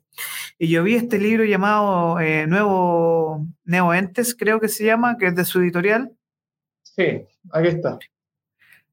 y 0.59 0.69
yo 0.69 0.83
vi 0.83 0.95
este 0.95 1.19
libro 1.19 1.45
llamado 1.45 2.19
Nuevo 2.47 3.47
Neoentes, 3.65 4.35
creo 4.35 4.61
que 4.61 4.69
se 4.69 4.87
llama, 4.87 5.19
que 5.19 5.27
es 5.27 5.37
de 5.37 5.45
su 5.45 5.61
editorial. 5.61 6.11
Sí, 6.85 7.27
aquí 7.53 7.69
está. 7.69 7.99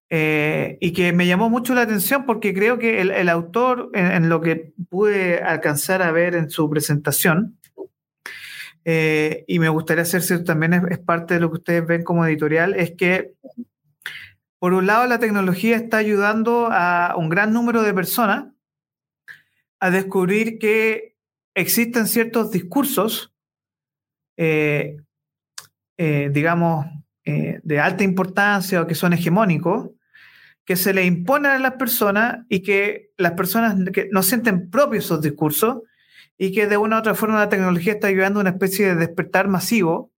Eh, 0.10 0.78
y 0.80 0.94
que 0.94 1.12
me 1.12 1.28
llamó 1.28 1.50
mucho 1.50 1.76
la 1.76 1.82
atención 1.82 2.26
porque 2.26 2.54
creo 2.54 2.80
que 2.80 3.02
el, 3.02 3.30
autor, 3.30 3.90
en, 3.94 4.30
lo 4.30 4.40
que 4.40 4.74
pude 4.90 5.40
alcanzar 5.40 6.02
a 6.02 6.12
ver 6.12 6.36
en 6.36 6.50
su 6.50 6.70
presentación, 6.70 7.60
eh, 8.86 9.44
y 9.48 9.60
me 9.60 9.68
gustaría 9.68 10.04
hacerse 10.04 10.40
también 10.40 10.74
es, 10.90 11.00
parte 11.00 11.34
de 11.34 11.40
lo 11.42 11.50
que 11.50 11.58
ustedes 11.58 11.86
ven 11.86 12.04
como 12.04 12.26
editorial, 12.26 12.74
es 12.76 12.92
que 12.92 13.34
por 14.60 14.74
un 14.74 14.88
lado 14.88 15.06
la 15.08 15.20
tecnología 15.20 15.76
está 15.76 15.98
ayudando 15.98 16.70
a 16.72 17.16
un 17.18 17.28
gran 17.28 17.52
número 17.52 17.84
de 17.84 17.94
personas 17.94 18.46
a 19.82 19.92
descubrir 19.92 20.58
que 20.58 21.18
existen 21.54 22.08
ciertos 22.08 22.50
discursos, 22.52 23.34
eh, 24.38 24.98
digamos, 25.98 26.86
de 27.26 27.80
alta 27.82 28.06
importancia 28.06 28.82
o 28.82 28.88
que 28.88 28.96
son 28.96 29.12
hegemónicos, 29.12 29.90
que 30.68 30.76
se 30.76 30.94
le 30.94 31.06
imponen 31.06 31.52
a 31.52 31.60
las 31.60 31.74
personas 31.76 32.40
y 32.50 32.60
que 32.60 33.12
las 33.18 33.32
personas 33.32 33.90
que 33.94 34.10
no 34.12 34.22
sienten 34.22 34.70
propios 34.70 35.06
esos 35.06 35.22
discursos 35.22 35.78
y 36.38 36.52
que 36.52 36.68
de 36.68 36.76
una 36.76 36.98
u 36.98 37.00
otra 37.00 37.16
forma 37.16 37.40
la 37.40 37.48
tecnología 37.48 37.94
está 37.94 38.08
ayudando 38.08 38.40
a 38.40 38.42
una 38.42 38.50
especie 38.50 38.88
de 38.88 38.96
despertar 38.96 39.48
masivo 39.48 40.12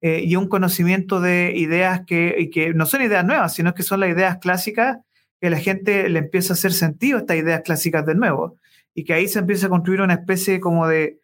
eh, 0.00 0.20
y 0.24 0.34
un 0.34 0.48
conocimiento 0.48 1.20
de 1.20 1.52
ideas 1.54 2.02
que, 2.08 2.34
y 2.36 2.50
que 2.50 2.74
no 2.74 2.86
son 2.86 3.02
ideas 3.02 3.24
nuevas, 3.24 3.54
sino 3.54 3.72
que 3.72 3.84
son 3.84 4.00
las 4.00 4.10
ideas 4.10 4.38
clásicas 4.38 4.98
que 5.40 5.48
la 5.48 5.58
gente 5.58 6.08
le 6.08 6.18
empieza 6.18 6.54
a 6.54 6.56
hacer 6.56 6.72
sentido 6.72 7.18
a 7.18 7.20
estas 7.20 7.36
ideas 7.36 7.62
clásicas 7.64 8.04
de 8.04 8.16
nuevo 8.16 8.58
y 8.94 9.04
que 9.04 9.14
ahí 9.14 9.28
se 9.28 9.38
empieza 9.38 9.66
a 9.66 9.70
construir 9.70 10.00
una 10.00 10.14
especie 10.14 10.58
como 10.58 10.88
de 10.88 11.20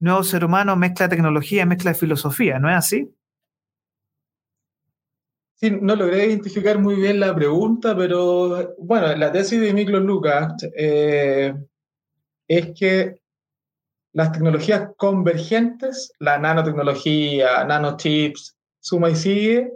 nuevo 0.00 0.24
ser 0.24 0.44
humano, 0.44 0.74
mezcla 0.74 1.08
tecnología, 1.08 1.66
mezcla 1.66 1.92
de 1.92 1.98
filosofía, 1.98 2.58
¿no 2.58 2.68
es 2.68 2.74
así? 2.74 3.08
Sí, 5.60 5.72
no 5.72 5.96
logré 5.96 6.26
identificar 6.26 6.78
muy 6.78 6.94
bien 6.94 7.18
la 7.18 7.34
pregunta, 7.34 7.96
pero 7.96 8.76
bueno, 8.78 9.12
la 9.16 9.32
tesis 9.32 9.60
de 9.60 9.72
Miklos 9.74 10.04
Lucas 10.04 10.54
eh, 10.76 11.52
es 12.46 12.72
que 12.78 13.20
las 14.12 14.30
tecnologías 14.30 14.90
convergentes, 14.96 16.12
la 16.20 16.38
nanotecnología, 16.38 17.64
nanochips, 17.64 18.56
suma 18.78 19.10
y 19.10 19.16
sigue, 19.16 19.72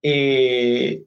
eh, 0.00 1.04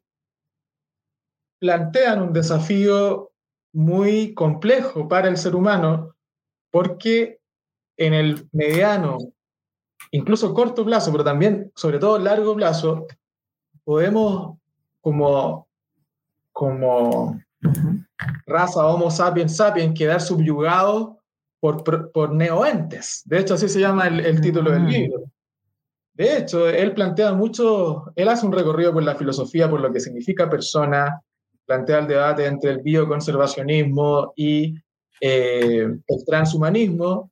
plantean 1.59 2.23
un 2.23 2.33
desafío 2.33 3.31
muy 3.73 4.33
complejo 4.33 5.07
para 5.07 5.29
el 5.29 5.37
ser 5.37 5.55
humano 5.55 6.13
porque 6.71 7.39
en 7.95 8.13
el 8.13 8.49
mediano, 8.51 9.17
incluso 10.11 10.53
corto 10.53 10.83
plazo, 10.83 11.09
pero 11.13 11.23
también 11.23 11.71
sobre 11.73 11.99
todo 11.99 12.19
largo 12.19 12.53
plazo, 12.53 13.07
podemos 13.85 14.57
como, 14.99 15.67
como 16.51 17.39
raza 18.45 18.85
Homo 18.85 19.09
sapiens 19.09 19.55
sapiens 19.55 19.97
quedar 19.97 20.19
subyugados 20.19 21.11
por, 21.59 22.11
por, 22.11 22.33
neoentes. 22.33 23.23
De 23.25 23.39
hecho, 23.39 23.53
así 23.53 23.69
se 23.69 23.79
llama 23.79 24.07
el, 24.07 24.41
título 24.41 24.71
del 24.71 24.83
mm. 24.83 24.87
libro. 24.87 25.23
De 26.13 26.37
hecho, 26.37 26.67
él 26.67 26.93
plantea 26.93 27.33
mucho, 27.33 28.11
él 28.15 28.29
hace 28.29 28.45
un 28.45 28.51
recorrido 28.51 28.93
por 28.93 29.03
la 29.03 29.15
filosofía, 29.15 29.69
por 29.69 29.81
lo 29.81 29.91
que 29.91 29.99
significa 29.99 30.49
persona, 30.49 31.21
plantea 31.65 31.99
el 31.99 32.07
debate 32.07 32.45
entre 32.45 32.71
el 32.71 32.79
bioconservacionismo 32.79 34.33
y 34.35 34.75
eh, 35.21 35.87
el 36.07 36.25
transhumanismo, 36.25 37.31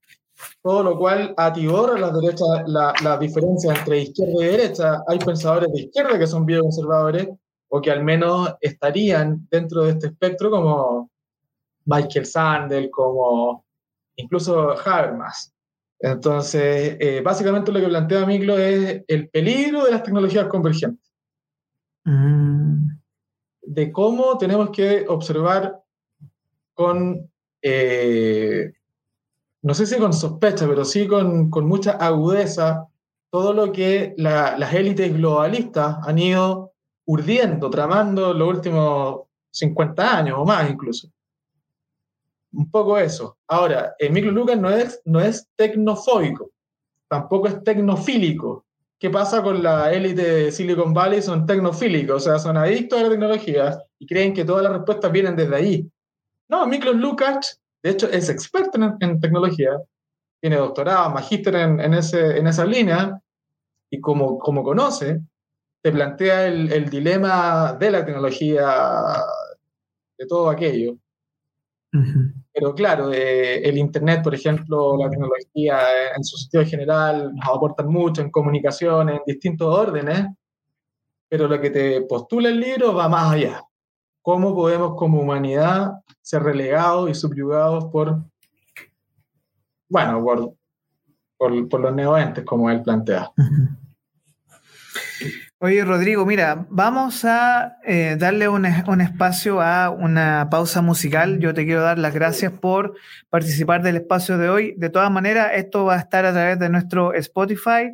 todo 0.61 0.83
lo 0.83 0.97
cual 0.97 1.33
atiborra 1.37 1.99
las 1.99 2.13
derechas, 2.13 2.47
la, 2.67 2.93
la 3.03 3.17
diferencia 3.17 3.73
entre 3.73 3.99
izquierda 3.99 4.43
y 4.43 4.45
derecha. 4.45 5.01
Hay 5.07 5.19
pensadores 5.19 5.71
de 5.71 5.81
izquierda 5.81 6.19
que 6.19 6.27
son 6.27 6.45
bioconservadores 6.45 7.27
o 7.69 7.81
que 7.81 7.91
al 7.91 8.03
menos 8.03 8.53
estarían 8.61 9.47
dentro 9.49 9.83
de 9.83 9.91
este 9.91 10.07
espectro 10.07 10.51
como 10.51 11.09
Michael 11.85 12.25
Sandel, 12.25 12.89
como 12.91 13.65
incluso 14.15 14.71
Habermas. 14.71 15.53
Entonces, 15.99 16.97
eh, 16.99 17.21
básicamente 17.23 17.71
lo 17.71 17.79
que 17.79 17.87
plantea 17.87 18.25
Miklo 18.25 18.57
es 18.57 19.03
el 19.07 19.29
peligro 19.29 19.85
de 19.85 19.91
las 19.91 20.03
tecnologías 20.03 20.47
convergentes. 20.47 21.11
Mm. 22.03 22.89
De 23.61 23.91
cómo 23.91 24.37
tenemos 24.37 24.69
que 24.69 25.05
observar 25.07 25.81
con, 26.73 27.31
eh, 27.61 28.73
no 29.63 29.73
sé 29.73 29.87
si 29.87 29.97
con 29.97 30.13
sospecha, 30.13 30.67
pero 30.67 30.85
sí 30.85 31.07
con, 31.07 31.49
con 31.49 31.65
mucha 31.65 31.93
agudeza, 31.93 32.87
todo 33.31 33.53
lo 33.53 33.71
que 33.71 34.13
las 34.17 34.73
élites 34.73 35.11
globalistas 35.13 35.97
han 36.03 36.19
ido 36.19 36.73
urdiendo, 37.05 37.69
tramando 37.69 38.33
los 38.33 38.47
últimos 38.47 39.21
50 39.49 40.17
años 40.17 40.37
o 40.37 40.45
más 40.45 40.69
incluso 40.69 41.09
un 42.53 42.69
poco 42.69 42.97
eso. 42.97 43.37
Ahora, 43.47 43.95
Emilio 43.99 44.31
Lucas 44.31 44.57
no 44.57 44.69
es, 44.69 45.01
no 45.05 45.19
es 45.19 45.47
tecnofóbico, 45.55 46.51
tampoco 47.07 47.47
es 47.47 47.63
tecnofílico. 47.63 48.65
¿Qué 48.99 49.09
pasa 49.09 49.43
con 49.43 49.61
la 49.61 49.91
élite 49.91 50.21
de 50.21 50.51
Silicon 50.51 50.93
Valley? 50.93 51.21
Son 51.21 51.45
tecnofílicos, 51.45 52.15
o 52.15 52.19
sea, 52.19 52.39
son 52.39 52.55
adictos 52.55 52.99
a 52.99 53.03
la 53.03 53.09
tecnología 53.09 53.77
y 53.99 54.05
creen 54.05 54.33
que 54.33 54.45
todas 54.45 54.63
las 54.63 54.71
respuestas 54.71 55.11
vienen 55.11 55.35
desde 55.35 55.55
ahí. 55.55 55.91
No, 56.47 56.65
Miklos 56.67 56.95
Lukács, 56.95 57.59
de 57.83 57.89
hecho, 57.89 58.09
es 58.09 58.29
experto 58.29 58.79
en, 58.99 59.19
tecnología, 59.19 59.71
tiene 60.41 60.55
doctorado, 60.55 61.09
magíster 61.11 61.55
en, 61.55 61.79
en, 61.79 61.93
ese, 61.93 62.37
en 62.37 62.47
esa 62.47 62.65
línea, 62.65 63.19
y 63.91 63.99
como, 63.99 64.39
como 64.39 64.63
conoce, 64.63 65.21
te 65.83 65.91
plantea 65.91 66.47
el, 66.47 66.71
el 66.71 66.89
dilema 66.89 67.73
de 67.73 67.91
la 67.91 68.05
tecnología, 68.05 69.21
de 70.17 70.25
todo 70.25 70.49
aquello. 70.49 70.97
Pero 72.51 72.73
claro, 72.73 73.11
eh, 73.13 73.67
el 73.67 73.77
Internet, 73.77 74.23
por 74.23 74.33
ejemplo, 74.33 74.97
la 74.97 75.09
tecnología 75.09 75.77
en 76.15 76.23
su 76.23 76.37
sentido 76.37 76.65
general 76.65 77.35
nos 77.35 77.47
aportan 77.47 77.87
mucho 77.87 78.21
en 78.21 78.31
comunicación, 78.31 79.09
en 79.09 79.19
distintos 79.27 79.67
órdenes, 79.67 80.27
pero 81.29 81.47
lo 81.47 81.61
que 81.61 81.69
te 81.69 82.01
postula 82.01 82.49
el 82.49 82.59
libro 82.59 82.95
va 82.95 83.09
más 83.09 83.33
allá. 83.33 83.61
¿Cómo 84.23 84.55
podemos 84.55 84.95
como 84.95 85.21
humanidad 85.21 85.91
ser 86.23 86.41
relegados 86.41 87.09
y 87.09 87.13
subyugados 87.13 87.85
por, 87.85 88.23
bueno, 89.89 90.23
por, 90.23 91.67
por, 91.67 91.79
los 91.81 91.93
neoentes, 91.93 92.43
como 92.45 92.71
él 92.71 92.81
plantea? 92.81 93.31
Oye, 95.65 95.85
Rodrigo, 95.85 96.25
mira, 96.25 96.65
vamos 96.69 97.23
a 97.23 97.77
eh, 97.85 98.17
darle 98.19 98.49
un, 98.49 98.65
espacio 98.65 99.61
a 99.61 99.91
una 99.91 100.49
pausa 100.51 100.81
musical. 100.81 101.39
Yo 101.39 101.53
te 101.53 101.63
quiero 101.63 101.81
dar 101.81 101.97
las 101.97 102.13
gracias 102.13 102.51
por 102.51 102.95
participar 103.29 103.81
del 103.81 103.95
espacio 103.95 104.37
de 104.37 104.49
hoy. 104.49 104.73
De 104.75 104.89
todas 104.89 105.09
maneras, 105.09 105.51
esto 105.55 105.85
va 105.85 105.95
a 105.95 105.99
estar 105.99 106.25
a 106.25 106.33
través 106.33 106.59
de 106.59 106.67
nuestro 106.67 107.13
Spotify. 107.13 107.93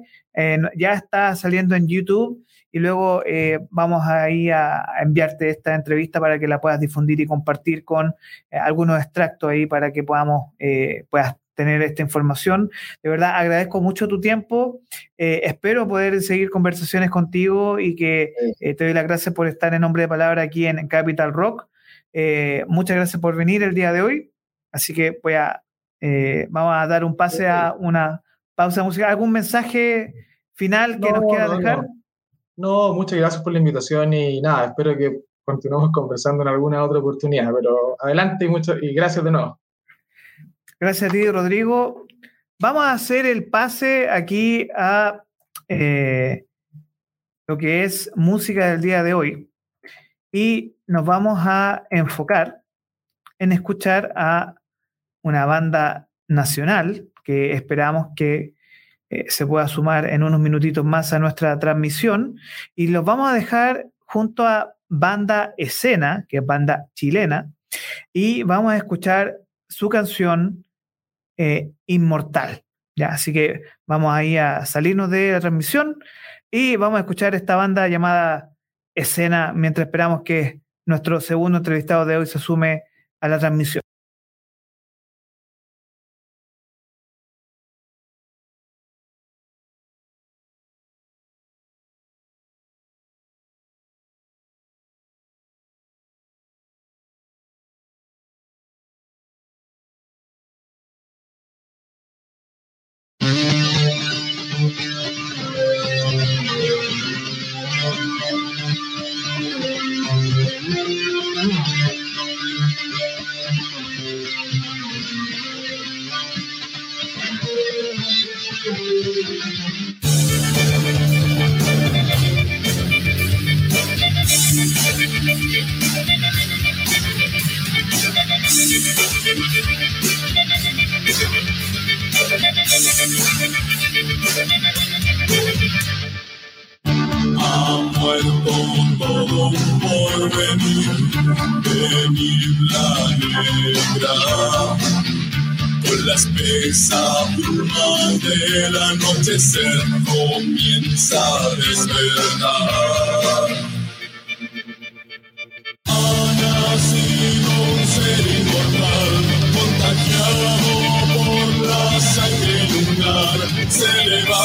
ya 0.76 0.94
está 0.94 1.36
saliendo 1.36 1.76
en 1.76 1.88
YouTube 1.88 2.44
y 2.72 2.80
luego 2.80 3.22
eh, 3.28 3.60
vamos 3.70 4.02
a 4.08 4.32
ir 4.32 4.52
a, 4.52 4.84
enviarte 5.04 5.52
esta 5.52 5.76
entrevista 5.76 6.20
para 6.20 6.40
que 6.40 6.48
la 6.48 6.60
puedas 6.60 6.80
difundir 6.80 7.20
y 7.20 7.28
compartir 7.28 7.86
con 7.86 8.16
eh, 8.50 8.58
algunos 8.58 9.00
extractos 9.00 9.52
ahí 9.52 9.68
para 9.68 9.92
que 9.92 10.04
podamos, 10.04 10.54
puedas 11.12 11.36
tener 11.60 11.82
esta 11.82 12.02
información. 12.02 12.72
De 13.04 13.10
verdad, 13.10 13.36
agradezco 13.36 13.82
mucho 13.82 14.08
tu 14.08 14.22
tiempo. 14.22 14.80
Eh, 15.18 15.42
espero 15.44 15.90
poder 15.90 16.22
seguir 16.22 16.50
conversaciones 16.50 17.10
contigo 17.10 17.80
y 17.80 17.98
que 17.98 18.34
eh, 18.62 18.76
te 18.76 18.86
doy 18.86 18.94
las 18.94 19.04
gracias 19.04 19.36
por 19.36 19.46
estar 19.46 19.74
en 19.74 19.82
nombre 19.82 20.04
de 20.04 20.08
palabra 20.08 20.42
aquí 20.42 20.66
en, 20.68 20.88
Capital 20.88 21.34
Rock. 21.34 21.68
Eh, 22.14 22.64
muchas 22.70 22.96
gracias 22.96 23.22
por 23.22 23.36
venir 23.36 23.62
el 23.62 23.74
día 23.74 23.92
de 23.92 24.02
hoy. 24.02 24.32
Así 24.72 24.94
que 24.94 25.20
voy 25.22 25.34
a, 25.34 25.62
vamos 26.48 26.74
a 26.78 26.88
dar 26.88 27.04
un 27.04 27.18
pase 27.18 27.50
a 27.50 27.76
una 27.78 28.24
pausa 28.56 28.82
musical. 28.82 29.10
¿Algún 29.10 29.34
mensaje 29.34 30.14
final 30.54 30.98
que 31.02 31.12
nos 31.12 31.26
quiera 31.26 31.50
dejar? 31.50 31.88
No. 32.56 32.94
muchas 32.94 33.20
gracias 33.20 33.44
por 33.44 33.52
la 33.52 33.60
invitación 33.60 34.14
y 34.14 34.40
nada, 34.40 34.68
espero 34.68 34.96
que 34.96 35.24
continuemos 35.44 35.92
conversando 35.92 36.44
en 36.44 36.48
alguna 36.48 36.82
otra 36.86 37.00
oportunidad, 37.00 37.52
pero 37.54 37.98
adelante 38.00 38.46
y, 38.46 38.48
mucho, 38.48 38.78
y 38.82 38.94
gracias 38.94 39.26
de 39.26 39.32
nuevo. 39.32 39.60
Gracias 40.82 41.10
a 41.10 41.12
ti, 41.12 41.30
Rodrigo. 41.30 42.08
Vamos 42.58 42.86
a 42.86 42.94
hacer 42.94 43.26
el 43.26 43.50
pase 43.50 44.10
aquí 44.10 44.70
a 44.74 45.26
eh, 45.68 46.46
lo 47.48 47.58
que 47.58 47.84
es 47.84 48.10
música 48.16 48.72
del 48.72 48.80
día 48.80 49.04
de 49.04 49.14
hoy 49.14 49.52
y 50.32 50.78
nos 50.88 51.04
vamos 51.04 51.38
a 51.44 51.84
enfocar 51.90 52.62
en 53.40 53.52
escuchar 53.52 54.14
a 54.16 54.56
una 55.22 55.46
banda 55.46 56.08
nacional 56.30 57.10
que 57.26 57.52
esperamos 57.52 58.14
que 58.16 58.54
eh, 59.10 59.26
se 59.28 59.46
pueda 59.46 59.68
sumar 59.68 60.06
en 60.06 60.24
unos 60.24 60.40
minutitos 60.40 60.86
más 60.86 61.12
a 61.12 61.20
nuestra 61.20 61.60
transmisión 61.60 62.40
y 62.74 62.88
los 62.88 63.04
vamos 63.04 63.30
a 63.30 63.34
dejar 63.34 63.88
junto 64.06 64.48
a 64.48 64.76
Banda 64.88 65.54
Escena, 65.58 66.26
que 66.30 66.38
es 66.38 66.46
banda 66.46 66.88
chilena, 66.96 67.52
y 68.14 68.44
vamos 68.44 68.72
a 68.72 68.78
escuchar 68.78 69.40
su 69.68 69.90
canción 69.90 70.66
eh, 71.40 71.72
inmortal. 71.88 72.66
¿ya? 72.98 73.08
Así 73.08 73.32
que 73.32 73.62
vamos 73.88 74.14
ahí 74.14 74.36
a 74.36 74.66
salirnos 74.66 75.10
de 75.10 75.32
la 75.32 75.40
transmisión 75.40 75.96
y 76.52 76.76
vamos 76.76 76.98
a 76.98 77.02
escuchar 77.02 77.34
esta 77.34 77.56
banda 77.56 77.88
llamada 77.88 78.52
Escena 78.94 79.54
mientras 79.56 79.88
esperamos 79.88 80.24
que 80.26 80.60
nuestro 80.86 81.22
segundo 81.22 81.60
entrevistado 81.60 82.06
de 82.06 82.18
hoy 82.18 82.26
se 82.26 82.40
sume 82.40 82.84
a 83.22 83.30
la 83.30 83.40
transmisión. 83.40 83.89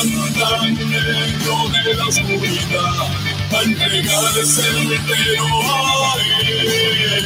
Se 0.05 0.11
levanta 0.11 0.67
en 0.67 0.75
medio 0.91 1.55
de 1.73 1.95
la 1.95 2.05
oscuridad, 2.07 3.09
a 3.53 3.63
entregarse 3.63 4.69
entero 4.83 5.47
a 5.63 6.15
él 6.47 7.25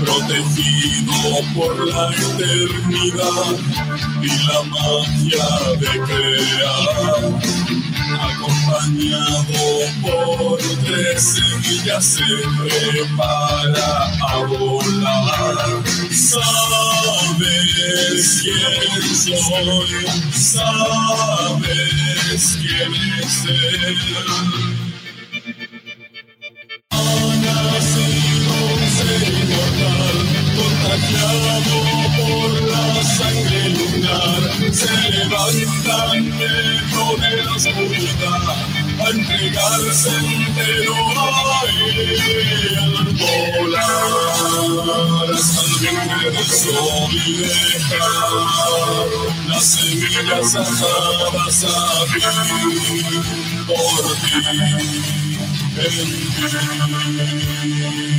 protegido 0.00 1.12
por 1.56 1.88
la 1.88 2.08
eternidad 2.10 3.56
y 4.22 4.28
la 4.46 4.62
magia 4.62 5.48
de 5.80 5.92
crear, 6.06 7.22
acompañado 8.44 9.64
por 10.02 10.58
tres 10.84 11.22
semilla 11.22 12.00
se 12.00 12.24
prepara 12.58 14.12
a 14.20 14.36
volar. 14.44 15.82
Sabes 16.10 16.42
quién 18.42 19.02
soy, 19.14 20.06
sabes 20.32 21.62
quién 22.60 22.92
es 23.20 23.44
él. 23.46 23.98
Ha 26.90 26.96
nacido 27.44 28.52
un 28.74 28.82
ser 28.90 29.24
inmortal, 29.28 30.18
contagiado 30.56 31.76
por 32.16 32.50
la 32.70 32.84
sangre 33.02 33.60
lunar, 33.70 34.42
se 34.72 34.94
levanta 35.10 35.96
en 36.16 36.24
de 36.38 37.42
la 37.44 37.52
oscuridad 37.54 38.44
a 38.98 39.10
entregarse 39.10 40.10
entero 40.16 40.94
a 41.16 41.62
él, 41.66 42.18
volar 43.58 44.04
vientre 45.80 46.30
del 46.30 46.44
sol 46.44 47.12
y 47.12 47.16
dejar 47.38 48.28
las 49.48 49.64
semillas 49.64 50.54
asadas 50.54 51.64
a 51.64 51.76
vivir 52.14 53.22
por 53.66 54.04
ti. 54.16 54.40
En 55.76 56.08
Ha 56.40 58.13